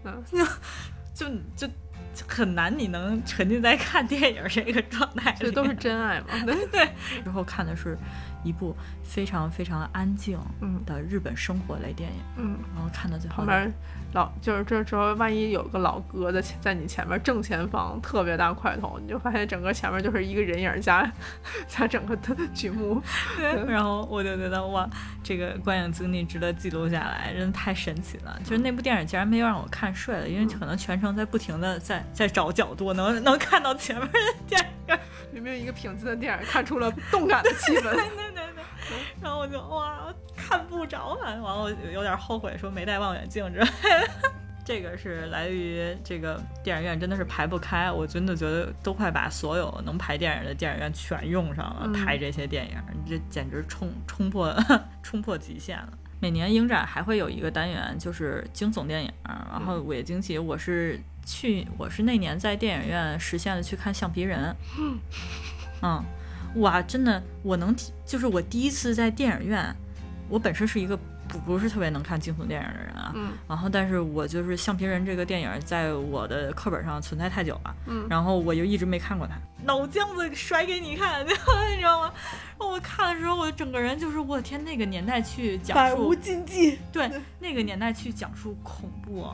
[0.04, 0.22] 嗯。
[1.16, 1.26] 就
[1.56, 1.66] 就
[2.12, 6.26] 就很难你能沉浸在看电影这个状态里，这都是真爱嘛？
[6.70, 6.90] 对，
[7.24, 7.96] 之后看的是
[8.46, 13.72] 一部非常非常安静嗯的日本生活类电影，嗯，然后看到最后旁边
[14.12, 21.10] 老就是这时候万一有个老哥在前在你前面正前方特别大块头，你就发现整个前面就是一个人影加
[21.66, 23.02] 加整个的 剧目。
[23.36, 24.88] 对，然后我就觉得哇，
[25.22, 28.38] 这个观影经历值得记录下来，真的太神奇了。
[28.44, 34.66] 就是那部电影竟然没有让我看睡了，因为可能全程在不停的在在找角度，能能看到前面的电影。
[35.32, 37.92] 明明一个平静的电影，看出了动感的气氛。
[39.20, 44.10] 然后我就哇看不着了，完了我有点后悔说没带望远镜之类的。
[44.64, 52.76] 这个是来自于这个电影院真的是排不开，我真的觉得都快把所有能排电影的电影院全用上了，嗯排这些电影，
[53.08, 54.52] 这简直冲冲破
[55.04, 55.88] 冲破极限了。
[56.18, 64.52] 每年影展还会有一个单元，就是惊悚电影，然后午夜惊奇，我是去，我是那年在电影院实现了去看《橡皮人》，
[65.82, 66.02] 嗯，
[66.56, 69.74] 哇，真的，我能体，就是我第一次在电影院，
[70.28, 70.96] 我本身是一个
[71.28, 79.34] 不不是特别能看惊悚电影的人啊，嗯然后但是我就是《橡皮人》这个电影在我的课本上存在太久了，嗯然后我就一直没看过它，
[79.64, 81.30] 脑浆子甩给你看， 你
[81.78, 82.12] 知道吗？
[82.58, 86.78] 我看的时候，我整个人就是我天，那个年代去讲述无禁忌。
[86.90, 89.26] 对那个年代去讲述恐怖，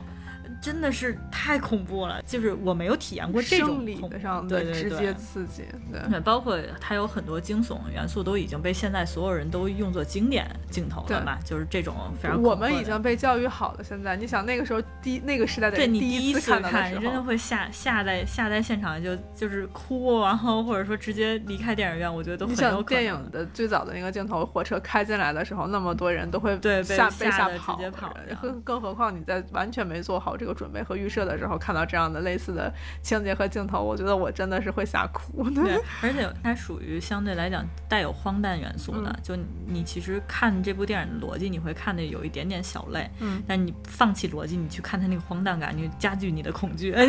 [0.63, 2.21] 真的是太恐怖了。
[2.25, 13.83] 就是我没有体验过这种生理上的直接刺激，对，对，包括它有很多惊悚元素都已经被现在所有人都用作经典镜头了嘛，就是这种非常我们已经被教育好了。
[13.83, 22.83] 现在你想那个时候第那个时代的人对你一次看到，的时候，真的会吓吓在吓在现场就就是哭，然后或者说直接离开电影院，我觉得都很有可能。
[22.85, 35.49] 电影的最早的那个镜头，火车开进来的时候，那么多人都会对被吓被吓得跑，直接跑更更何况你在完全没做好这个准备和预设的时候，看到这样的类似的情节和镜头，我觉得我真的是会吓哭。
[35.49, 39.35] 对， 而且它属于相对来讲带有荒诞元素的，嗯就
[39.65, 46.93] 你其实看这部电影的逻辑，你会看的有一点点小累，嗯，但你放弃逻辑，你去看它那个荒诞感，你就加剧你的恐惧。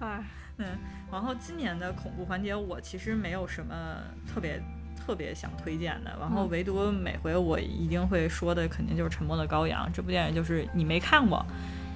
[0.00, 0.24] 哎，
[0.58, 0.66] 嗯，
[1.10, 3.74] 然后今年的恐怖环节，我其实没有什么
[4.32, 4.62] 特别
[4.96, 11.44] 特别想推荐的，然后嗯唯独每回我一定会说的，肯定就是《沉默的羔羊》这部电影，就是你没看过，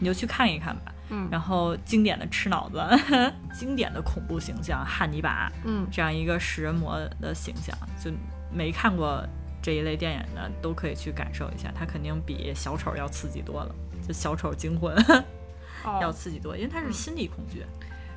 [0.03, 0.93] 你就去看一看吧。
[1.11, 2.83] 嗯然后经典的吃脑子，
[3.55, 8.11] 经典的恐怖形象汉尼拔，嗯这样一个食人魔的形象，就
[8.51, 9.23] 没看过
[9.63, 13.75] 这一类电影的都可以去感受一下，它肯定比小丑要刺激多了。
[14.07, 14.97] 就小丑惊魂
[16.01, 17.65] 要哦，刺激多，因为它是心理恐惧。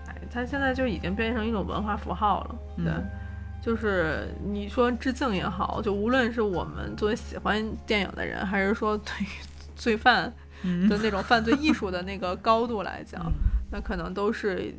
[0.08, 2.88] 哎，它现在就已经变成一种文化符号了，对。
[2.88, 3.06] 嗯
[3.62, 9.28] 就是你说致敬也好，就无论是我们作为喜欢电影的人，还是说对于
[9.76, 10.32] 罪犯
[10.66, 13.34] 嗯的那种犯罪艺术的那个高度来讲，嗯
[13.72, 14.74] 那可能都是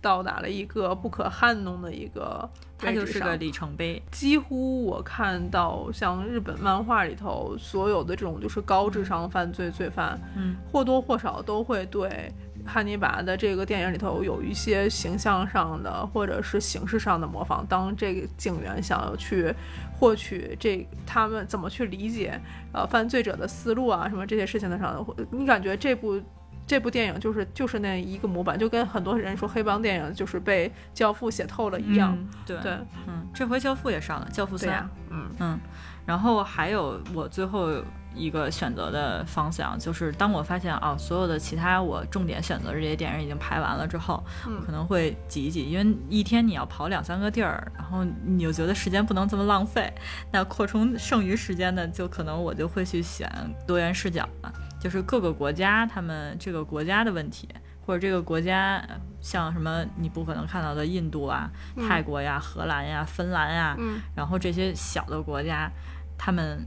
[0.00, 4.02] 到达了一个不可撼动的一个它就是个里程碑。
[4.10, 12.32] 几乎我看到像日本漫画里头所有的这种就是高智商犯罪罪犯，嗯或多或少都会对
[12.66, 17.64] 汉尼拔的这个电影里头有一些形象上的或者是形式上的模仿。
[17.68, 19.54] 当这个警员想要去
[20.02, 22.36] 获取这他们怎么去理解
[22.72, 26.20] 呃犯罪者的思路啊什么这些事情的上，你感觉这部。
[26.64, 32.16] 这部电影就是就是那一个模板，就跟很多人说黑帮电影就是被《教父》写透了一样。
[32.16, 32.72] 嗯对对
[33.08, 34.76] 嗯，这回《教父》也上了，《教父三对、》
[35.10, 35.60] 嗯嗯，
[36.06, 37.68] 然后还有我最后
[38.14, 44.62] 一个选择的方向，就是当我发现哦，所有的其他我重点选择的这些电影已经排完了之后，嗯。
[44.64, 49.92] 可能会挤一挤，因为一天你要跑两三个地儿，然后你又觉得时间不能这么浪费，
[50.30, 53.30] 那扩充剩余时间呢，就可能我就会去选
[53.66, 54.52] 多元视角了。
[54.80, 57.48] 就是各个国家他们这个国家的问题，
[57.86, 58.82] 或者这个国家
[59.20, 61.50] 像什么你不可能看到的印度啊、
[61.88, 64.00] 泰国呀、荷兰呀、芬兰呀，嗯。
[64.16, 65.70] 然后这些小的国家，
[66.18, 66.66] 他们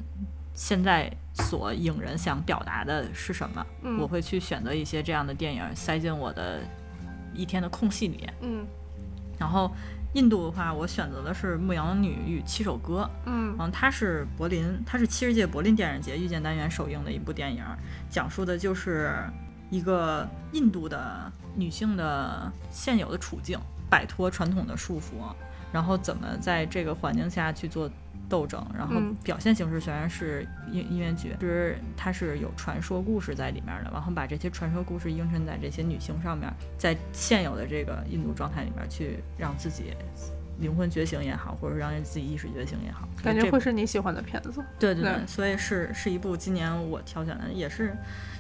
[0.53, 3.65] 现在所影人想表达的是什么？
[3.83, 6.61] 嗯我会去选择一些这样的电影塞进我的
[7.33, 8.27] 一天的空隙里。
[8.41, 8.65] 嗯
[9.37, 9.69] 然后
[10.13, 13.01] 印度的话，我选择的是《牧羊女与七首歌》。
[13.25, 17.61] 嗯嗯，它是柏林，它是七十届柏林电影节遇见单元首映的一部电影，
[18.09, 19.13] 讲述的就是
[19.69, 23.59] 一个印度的女性的现有的处境，
[23.89, 25.15] 摆脱传统的束缚，
[25.75, 27.91] 然后怎么在这个环境下去做
[28.29, 29.13] 斗争，然后嗯。
[29.25, 39.91] 表现形式虽然是音音乐剧，是它是有传说故事在里面的，然后把这些传说故事映衬在这些女性上面，在现有的这个印度状态里面去让自己
[40.61, 44.49] 灵魂觉醒也好，或者让自己意识觉醒也好，感觉会是你喜欢的片子。
[44.79, 47.93] 对对对，对所以是是一部今年我挑选的，也是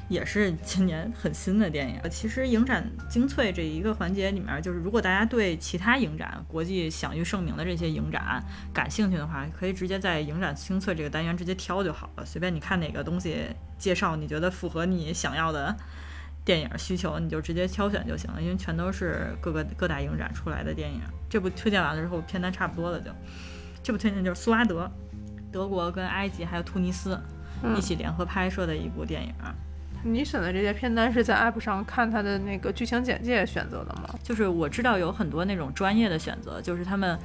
[0.07, 1.99] 也是今年很新的电影。
[2.09, 8.43] 其实影展精粹这一个环节里面，就是如果大家对其他影展、国际享誉盛名的这些影展
[8.73, 13.45] 感兴趣的话，可以直接在影展精粹这个单元直接挑就好了，随便你看哪个东西
[13.77, 15.75] 介绍，你觉得符合你想要的。
[16.43, 21.01] 电影需求你就直接挑选就行了，因为全都是各个各大影展出来的电影。
[21.27, 23.09] 这部推荐完了之后，片单差不多了就。
[23.81, 24.87] 这部推荐就是苏阿德，
[25.51, 27.19] 德国跟埃及还有突尼斯
[27.63, 29.33] 嗯一起联合拍摄的一部电影。
[30.07, 34.09] 你选的这些片单是在 App 上看它的那个剧情简介选择的吗？
[34.21, 37.17] 就是我知道有很多那种专业的选择，就是他们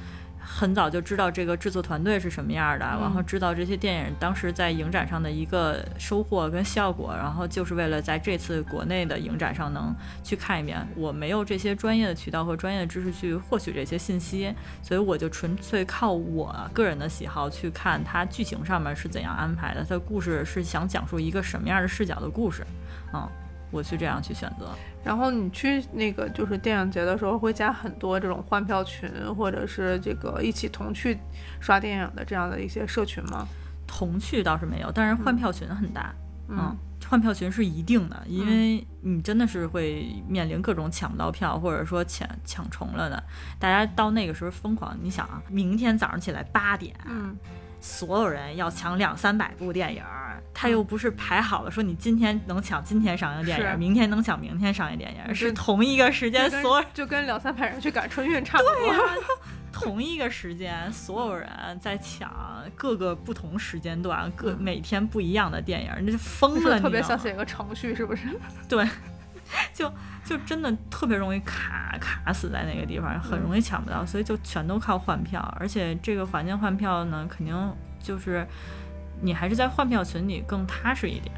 [0.43, 10.85] 很早就知道这个制作团队是什么样的，嗯然后知道这些电影当时在影展上的一个收获跟效果，然后就是为了在这次国内的影展上能去看一遍。
[10.95, 22.65] 我没有这些专业的渠道和专业的知识去获取这些信息，所以我就纯粹靠我个人的喜好去看它剧情上面是怎样安排的，它的故事是想讲述一个什么样的视角的故事，
[23.13, 23.27] 嗯，
[23.69, 24.69] 我去这样去选择。
[25.03, 31.17] 然后你去那个就是电影节的时候，会加很多这种换票群，或者是这个一起同去
[31.59, 33.47] 刷电影的这样的一些社群吗？
[33.87, 36.13] 同去倒是没有，但是换票群很大。
[36.49, 36.77] 嗯
[37.09, 43.21] 换票群是一定的，因为你真的是会面临各种抢不到票，或者说抢抢重了的。
[43.59, 47.35] 大家到那个时候疯狂，你想啊，明天早上起来八点，嗯
[47.81, 59.09] 所有人要抢两三百部电影儿，他又不是排好了说你今天能抢今天上映电影，明天能抢明天上映电影是同一个时间所有就跟两三百人去赶春运差不多。
[59.71, 61.49] 同一个时间，所有人
[61.79, 62.29] 在抢
[62.75, 68.27] 各个不同时间段，各嗯每天不一样的电影儿，那就疯了，就是特别你知道吗像写个程序，是不是？
[68.67, 68.85] 对，
[69.73, 69.91] 就
[70.25, 75.41] 就真的特别容易卡卡死在那个地方，很容易抢不到，所以就全都靠换票。
[75.57, 77.73] 而且这个环境换票呢，肯定
[78.03, 78.45] 就是
[79.21, 81.33] 你还是在换票群里更踏实一点。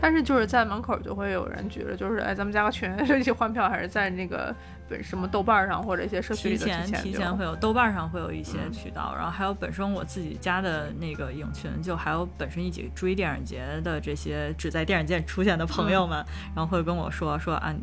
[0.00, 4.54] 但是就是在门口就会有人举着，就是哎，咱们加个群，就 一起换票，还是在那个
[4.88, 16.24] 本什么豆瓣上或者一些社区里提前前提前会有豆瓣上会有一些嗯渠道，然后还有本身我自己加的那个影群，就还有本身一起追电影节的这些只在电影节出现的朋友们，
[16.54, 17.74] 然后会跟我说说啊，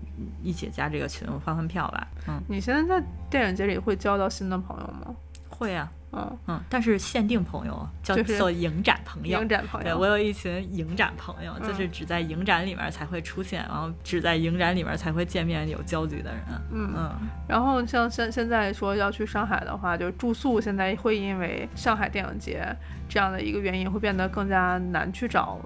[0.42, 2.08] 一起加这个群换换票吧。
[2.30, 5.14] 嗯，你现在在电影节里会交到新的朋友吗？
[5.50, 9.42] 会啊，嗯，嗯，但是限定朋友叫就是做影展朋友。
[9.42, 9.86] 影展朋友。
[9.86, 16.42] 对我有一群影展朋友，嗯就是只在影展里面才会出现，然后只在影展里面才会见面有交集的人。
[16.72, 17.12] 嗯嗯，
[17.48, 22.66] 然后像现现在说要去上海的话，就住宿现在会因为上海电影节
[23.10, 25.60] 这样的一个原因，会变得更加难去找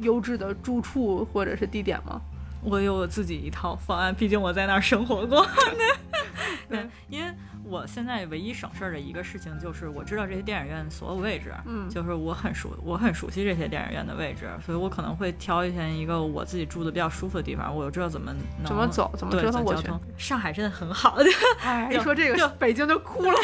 [0.00, 2.20] 优质的住处或者是地点吗？
[2.62, 5.46] 我有我自己一套方案，毕竟我在那儿生活过。
[6.68, 7.32] 对，因为
[7.68, 19.88] 我现在唯一省事儿的一个事情就是我知道这些电影院所有位置，嗯就是我很熟，我很熟悉这些电影院的位置，所以我可能会挑一天一个我自己住的比较舒服的地方，我就知道怎么能怎么走怎么对折腾过去。
[20.16, 21.18] 上海真的很好，
[21.62, 23.38] 哎，一说这就个，北京就哭了。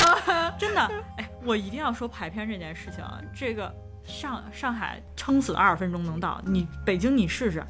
[0.58, 0.80] 真的，
[1.16, 3.74] 哎，我一定要说排片这件事情啊，这个
[4.04, 7.64] 上上海撑死二十分钟能到，你北京你试试，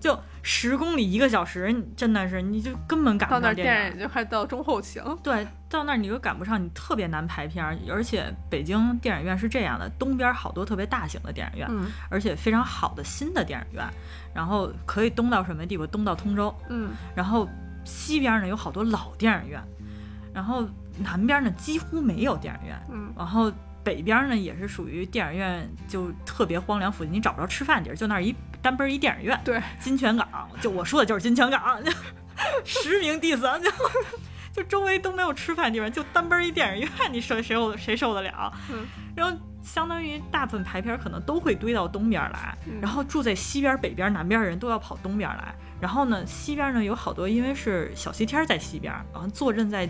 [0.00, 3.72] 就十公里一个小时，你真的是你就根本赶不到那儿上电影。
[3.72, 5.16] 电影就快到中后期了。
[5.22, 13.84] 对，到那儿你又赶不上，你特别难排片儿，而且北京电影院是这样的，东边好多特别大型的电影院，嗯而且非常好的新的电影院，
[14.32, 15.86] 然后可以东到什么地步？
[15.86, 17.48] 东到通州，嗯然后
[17.84, 19.62] 西边呢有好多老电影院，
[20.32, 20.64] 然后
[20.98, 29.40] 南边呢几乎没有电影院，嗯然后北边呢也是属于电影院就特别荒凉，附近你找不着吃饭地儿，就那儿一单奔儿一电影院。
[29.44, 31.90] 对，金泉港，就我说的就是金泉港， 就
[32.64, 33.70] 实名 diss 啊，就
[34.52, 38.52] 就周围都没有吃饭地方，就单奔一电影院，你说谁受谁受得了？
[38.70, 45.54] 嗯，然后相当于大部分排片可能都会堆到东边来，然后住在西边、北边、南边的人都要跑东边来。
[45.80, 49.88] 然后呢，西边呢有好多，因为是小西天在西边，然后坐镇在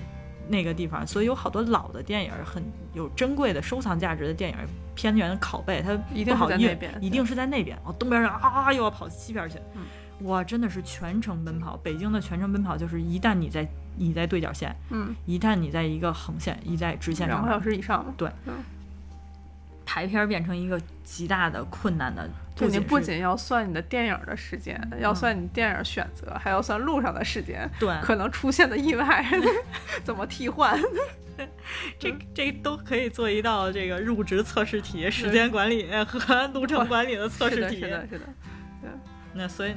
[0.49, 2.63] 那个地方，所以有好多老的电影，很
[2.95, 4.57] 有珍贵的收藏价值的电影
[4.95, 7.79] 片源拷贝，它一定不好运是在那边，一定是在那边。
[7.85, 9.83] 哦，东边人啊又要跑西边去，嗯
[10.27, 11.77] 哇，真的是全程奔跑。
[11.77, 18.05] 北京的全程奔跑就是一旦你在你在对角线，嗯，一旦你在一个横线，一在直线上两个小时以上。
[18.17, 18.55] 对嗯，
[19.87, 22.29] 排片儿变成一个极大的困难的，
[22.59, 29.25] 就你不仅要算你的电影的时间，要算你电影选择，还要算路上的时间，对可能出现的意外
[30.05, 30.79] 怎么替换。
[32.01, 37.77] 这这都可以做一道这个入职测试题，时间管理和路程管理的测试题。
[37.77, 38.25] 是的，是的。
[39.35, 39.75] 那所以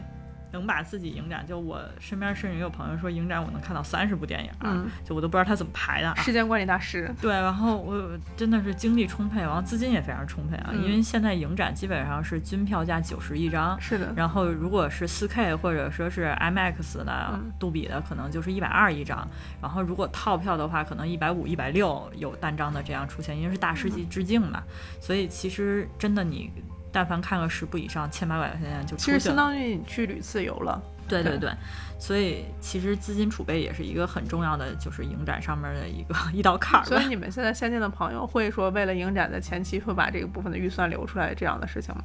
[0.52, 6.16] 能把自己影展，就我身边甚至也有朋友说影展我能看到三十部电影，嗯，就我都不知道他怎么排的啊。
[6.16, 7.14] 时间管理大师。
[7.22, 19.28] 对，然后我真的是精力充沛，然后资金也非常充沛啊，嗯因为现在影展基本上是均票价九十一张，是的，然后如果是四 K 或者说是 IMAX 的、嗯杜比的，可能就是一百二一张。
[19.62, 24.64] 然后如果套票的话，可能一百五、一百六有单张的这样出现，因为是大师嗯级致敬嘛。
[25.00, 26.52] 所以其实真的你
[26.92, 29.36] 但凡看个十部以上，千八百块钱就其实相。
[29.36, 30.82] 当于你去旅次游了。
[31.08, 31.54] 对对对对，
[32.00, 36.86] 所以其实资金储备也是一个很重要的，就是影展上面的一个 一道坎儿。
[36.86, 42.04] 所以你们现在先进的朋友会说，为了影展的前期会把这个部分的预算留出来这样的事情吗？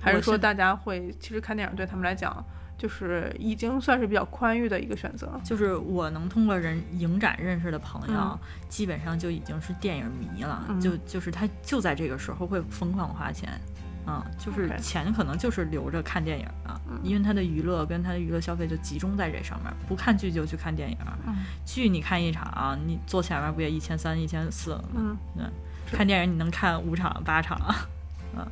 [0.00, 2.42] 还是说大家会其实看电影对他们来讲
[2.78, 5.28] 就是已经算是比较宽裕的一个选择？
[5.44, 13.60] 就是我能通过人影展认识的朋友，嗯基本上就已经是电影迷了，嗯就就是他就在这个时候会疯狂花钱，
[14.08, 16.98] 嗯，就是钱可能就是留着看电影啊嗯。
[17.02, 20.96] 因为他的娱乐跟他的娱乐消费就集中在这上面，不看剧就去看电影，
[21.26, 21.36] 嗯。
[21.66, 25.18] 剧你看一场，你坐前面不也一千三、一千四了吗？
[25.36, 25.50] 嗯。
[25.90, 25.96] 是。
[25.96, 27.60] 看电影你能看五场、八场，
[28.36, 28.46] 嗯，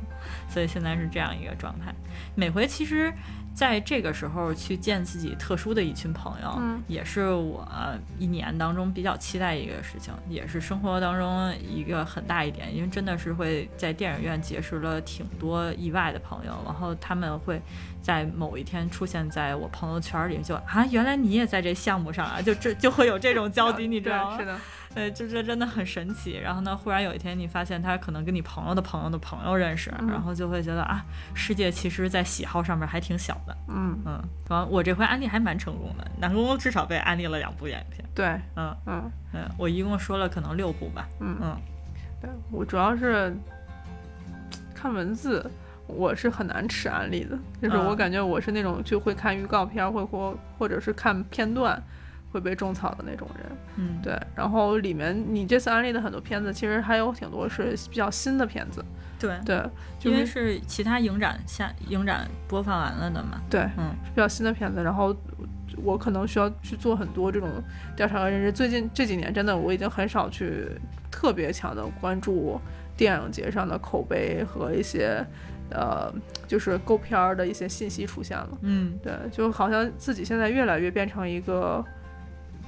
[0.47, 1.93] 所以现在是这样一个状态。
[2.35, 3.13] 每回其实
[3.57, 7.67] 在这个时候去见自己特殊的一群朋友，嗯也是我
[8.19, 17.59] 一年当中比较期待一个事情，也是生活当中一个很大一点，因为真的是会在电影院结识了挺多意外的朋友，然后他们会
[17.99, 24.37] 在某一天出现在我朋友圈里，就啊，原来你也在这项目上啊，就这就会有这种交集， 你知道吗？
[24.37, 24.55] 是的，
[24.97, 26.37] 对，就这真的很神奇。
[26.37, 33.57] 然后呢，忽然有一天你发现他可能跟你朋友的朋友的朋友认识，嗯然后就会觉得啊，世界其实在喜好上面还挺小的。
[33.67, 38.03] 嗯，嗯，然后我这回安利还蛮成功的，南宫至少被安利了两部影片。
[38.15, 41.07] 对，嗯嗯嗯，我一共说了可能六部吧。
[41.19, 41.57] 嗯嗯
[42.19, 43.35] 对我主要是
[44.73, 45.49] 看文字。
[45.89, 51.81] 我是很难吃安利的，就是我嗯感觉我是那种就会看预告片儿，会或或者是看片段
[52.37, 53.51] 会被种草的那种人。
[53.77, 58.83] 嗯，对，然后里面你这次安利的很多片子，其实还有挺多是比较新的片子。
[59.19, 59.63] 对，对，
[59.99, 63.41] 就因为是是其他影展下影展播放完了的嘛。
[63.49, 65.15] 对嗯是比较新的片子，然后
[65.83, 67.49] 我可能需要去做很多这种
[67.95, 68.51] 调查和认知。
[68.51, 70.67] 最近这几年真的我已经很少去
[71.09, 72.61] 特别强的关注
[72.95, 75.25] 电影节上的口碑和一些
[75.71, 76.13] 呃
[76.47, 78.49] 就是购片儿的一些信息出现了。
[78.61, 81.83] 嗯对，就好像自己现在越来越变成一个，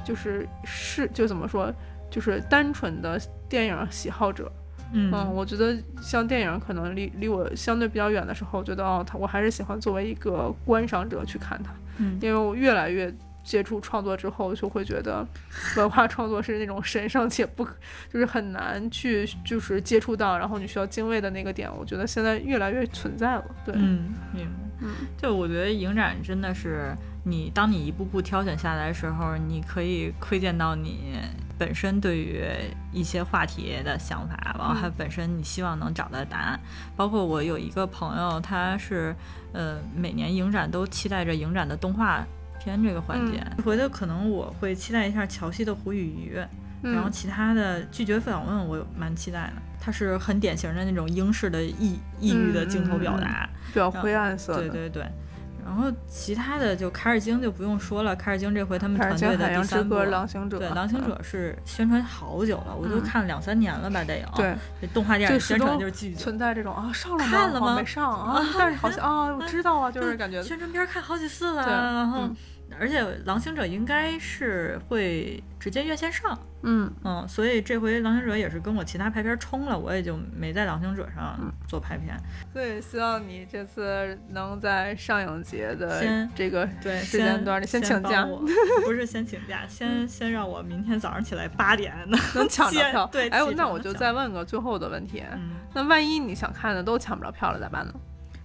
[0.10, 1.72] 就是是就怎么说，
[2.10, 4.52] 就是单纯的电影喜好者。
[4.92, 13.14] 嗯嗯，我觉得像电影可能离离我相对比较远的时候，我觉得哦，他我还是喜欢作为一个观赏者去看它，嗯因为我越来越
[13.50, 15.26] 接触创作之后，就会觉得
[15.76, 17.76] 文化创作是那种神圣且不可，
[18.14, 23.46] 就是很难去就是接触到，然后你需要敬畏的那个点，我觉得现在越来越存在了。
[23.66, 24.52] 对，嗯，明白。
[24.82, 26.96] 嗯就我觉得影展真的是
[27.26, 31.18] 你，当你一步步挑选下来的时候，你可以窥见到你
[31.58, 32.46] 本身对于
[32.94, 36.58] 一些话题的想法，然后还本身你希望能找到答案。
[36.96, 39.14] 包括我有一个朋友，他是
[39.52, 42.26] 呃每年影展都期待着影展的动画
[42.60, 46.38] 片这个环节，回头可能我会期待一下乔西的《胡与鱼》。
[46.82, 55.04] 然后嗯其他的拒绝访问我蛮期待的，它是很典型的那种英式的抑抑郁的镜头表达，比较灰暗色的，对对对。
[55.70, 63.04] 然后其他的就凯尔经就不用说了，凯尔经这回他们团队的第三部》《狼行者》对《狼行者》是宣传好久了，我都嗯。
[63.04, 64.26] 看了两三年了吧，得有。
[64.36, 66.20] 对，这动画电影宣传就是巨久。
[66.20, 67.30] 存在这种啊上了吗？
[67.32, 67.68] 看了吗？
[67.68, 70.42] 好没上啊， 但是好像啊我 知道啊，就是感觉。
[70.42, 72.36] 宣传片看好几次了，对然后嗯
[72.80, 82.18] 而且《狼行者》应该是会直接院线上，嗯嗯，所以这回《狼行者》也是跟我其他排片冲了，我也就没在《狼行者》上做排片。
[82.54, 88.26] 所以希望你这次能在上影节的先这个对，时间段里先请假
[88.86, 93.04] 不是先请假，先先让我明天早上起来八点能能抢到票。
[93.06, 97.94] 哎对哎，那我就再问个最后的问题，嗯，那万一你想看的都抢不着票了咋办呢？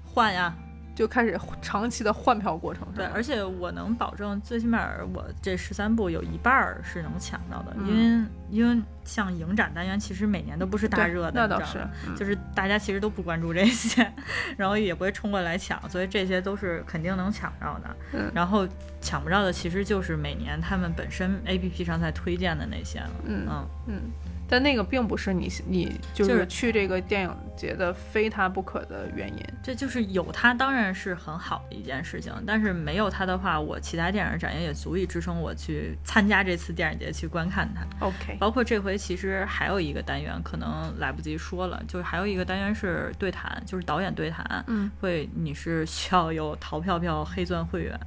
[0.05, 0.55] 换呀，
[0.95, 7.89] 就开始长期的换票过程，对，而且我能保证，最起码我这十三部有一半儿是能抢到的，嗯。
[7.89, 11.79] 因为因为像影展单元其实每年都不是大热的，那倒是
[12.17, 14.09] 就是大家其实都不关注这些，
[14.57, 17.97] 然后也不会冲过来抢，所以这些都是肯定能抢到的。
[18.13, 18.31] 嗯。
[18.33, 18.67] 然后
[19.01, 23.11] 抢不着的其实就是每年他们本身 A P P 上在推荐的那些了。
[23.25, 24.01] 嗯嗯，嗯，
[24.49, 29.45] 但那个并不是你你就就是是去这个电影节的非它不可的原因。
[29.63, 38.07] 这就是有它当然是很好的一件事情，但是没有它的话，我其他电影展也足以支撑我去参加这次电影节去观看它。
[38.07, 47.99] OK，包括这回其实还有一个单元可能来不及说了，就是还有一个单元是对谈，就是导演对谈，嗯，会你是需要有淘票票黑钻会员，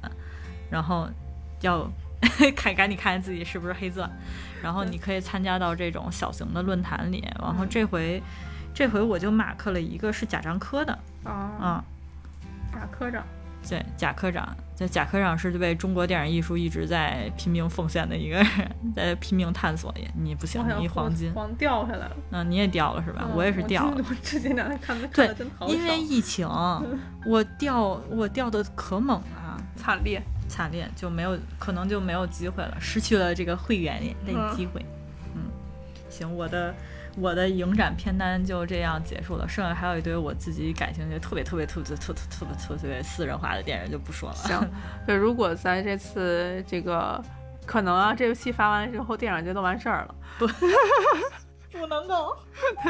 [0.70, 1.08] 然后
[1.62, 1.90] 要
[2.54, 4.08] 看赶紧看看自己是不是黑钻，
[4.62, 8.22] 然后你可以参加到这种小型的论坛里，然后这回。
[8.74, 11.84] 这回我就马克了一个是贾樟柯的，啊，啊、
[12.72, 13.24] 贾科长，
[13.68, 18.46] 对，贾科长，这贾科长是为中国电影艺术一直在拼命奉献的一个人，
[18.94, 20.08] 在拼命探索也。
[20.14, 23.26] 你不行一黄金，黄掉下来了，嗯，你也掉了是吧？
[23.34, 23.96] 我也是掉了。
[23.96, 26.46] 我这近两天看的看对因为疫情，
[27.26, 30.22] 我掉我掉的可猛了，惨烈。
[30.48, 34.84] 惨烈，就没有可能就没有机会了，失去了这个会员的嗯机会。
[35.34, 35.42] 嗯，
[36.08, 36.74] 行，我的
[37.16, 44.34] 我的影展片单就这样结束了，剩下还有一堆我自己感兴趣、特别特别特别特别特别特别特别私人化的电影就不说了。
[44.36, 44.70] 行，
[45.06, 47.22] 对，如果在这次这个
[47.66, 50.14] 可能啊，这个戏发完之后，电影节都完事儿了。
[51.70, 52.36] 不能够。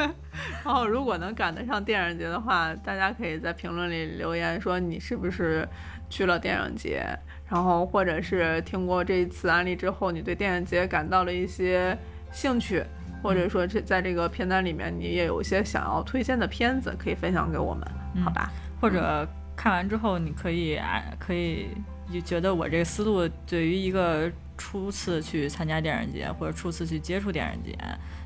[0.63, 5.67] 然后，如果能赶得上电影节的话，大家可以在评论里留言说你是不是
[6.09, 7.05] 去了电影节，
[7.49, 11.97] 然后或者是听过这一次案例之后，你对电影节感到了一些
[12.31, 12.83] 兴趣，
[13.23, 17.83] 或者说这在这个片单里面你也有一些想要推荐的片子，可以分享给我们，
[18.23, 18.51] 好吧？
[18.79, 21.69] 或者看完之后，你可以啊，可以
[22.13, 27.77] 就觉得我这个思路对于一个初次去参加电影节或者初次去接触电影节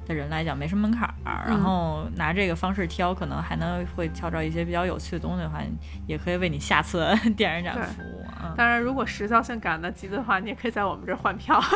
[0.06, 5.60] 的人来讲没什么门槛儿，然后拿这个方式挑，可能还能会挑着一些比较有趣的东西的话，
[6.08, 8.26] 也可以为你下次 电影展服务。
[8.44, 11.62] 嗯，当然，如果时效性赶得及的话，你也可以在我们这儿换票。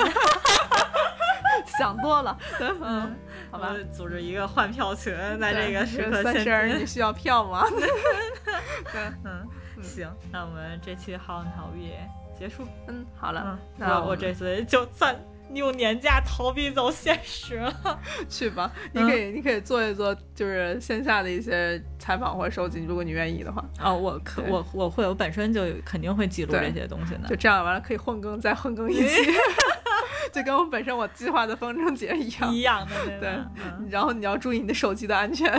[1.79, 2.37] 想多了，
[2.81, 3.15] 嗯，
[3.51, 3.83] 好吧我。
[3.93, 7.63] 组织一个换票群，在这个时刻三十儿，先你需要票吗？
[9.23, 9.45] 嗯，
[9.81, 11.93] 行，那我们这期好逃避
[12.37, 12.65] 结束。
[12.87, 15.15] 嗯，好了，嗯，那我我这次就算
[15.53, 17.99] 用年假逃避走现实了。
[18.29, 18.71] 去吧。
[18.91, 23.63] 你嗯可以，你可以做一做，就是线下的一些采访或者收集，如果你愿意的话。
[23.79, 27.35] 哦，我可我我会，我本身就肯定会记录这些东西的就。
[27.35, 29.25] 这样完了，可以混更再混更一期，
[30.33, 32.53] 就跟我本身我计划的风筝节一样。
[32.53, 33.29] 一样的，对对？
[33.29, 35.51] 嗯，然后你要注意你的手机的安全。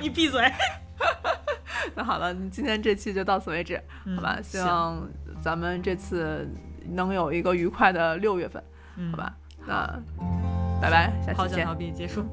[0.00, 0.50] 你闭嘴。
[1.94, 3.80] 那好了，你今天这期就到此为止，
[4.16, 4.36] 好吧？
[4.38, 5.08] 嗯希望
[5.42, 6.46] 咱们这次
[6.90, 8.62] 能有一个愉快的六月份，
[8.96, 9.34] 嗯好吧？
[9.66, 9.86] 那
[10.80, 11.74] 拜拜，下期见好想逃。
[11.74, 12.24] 避结束。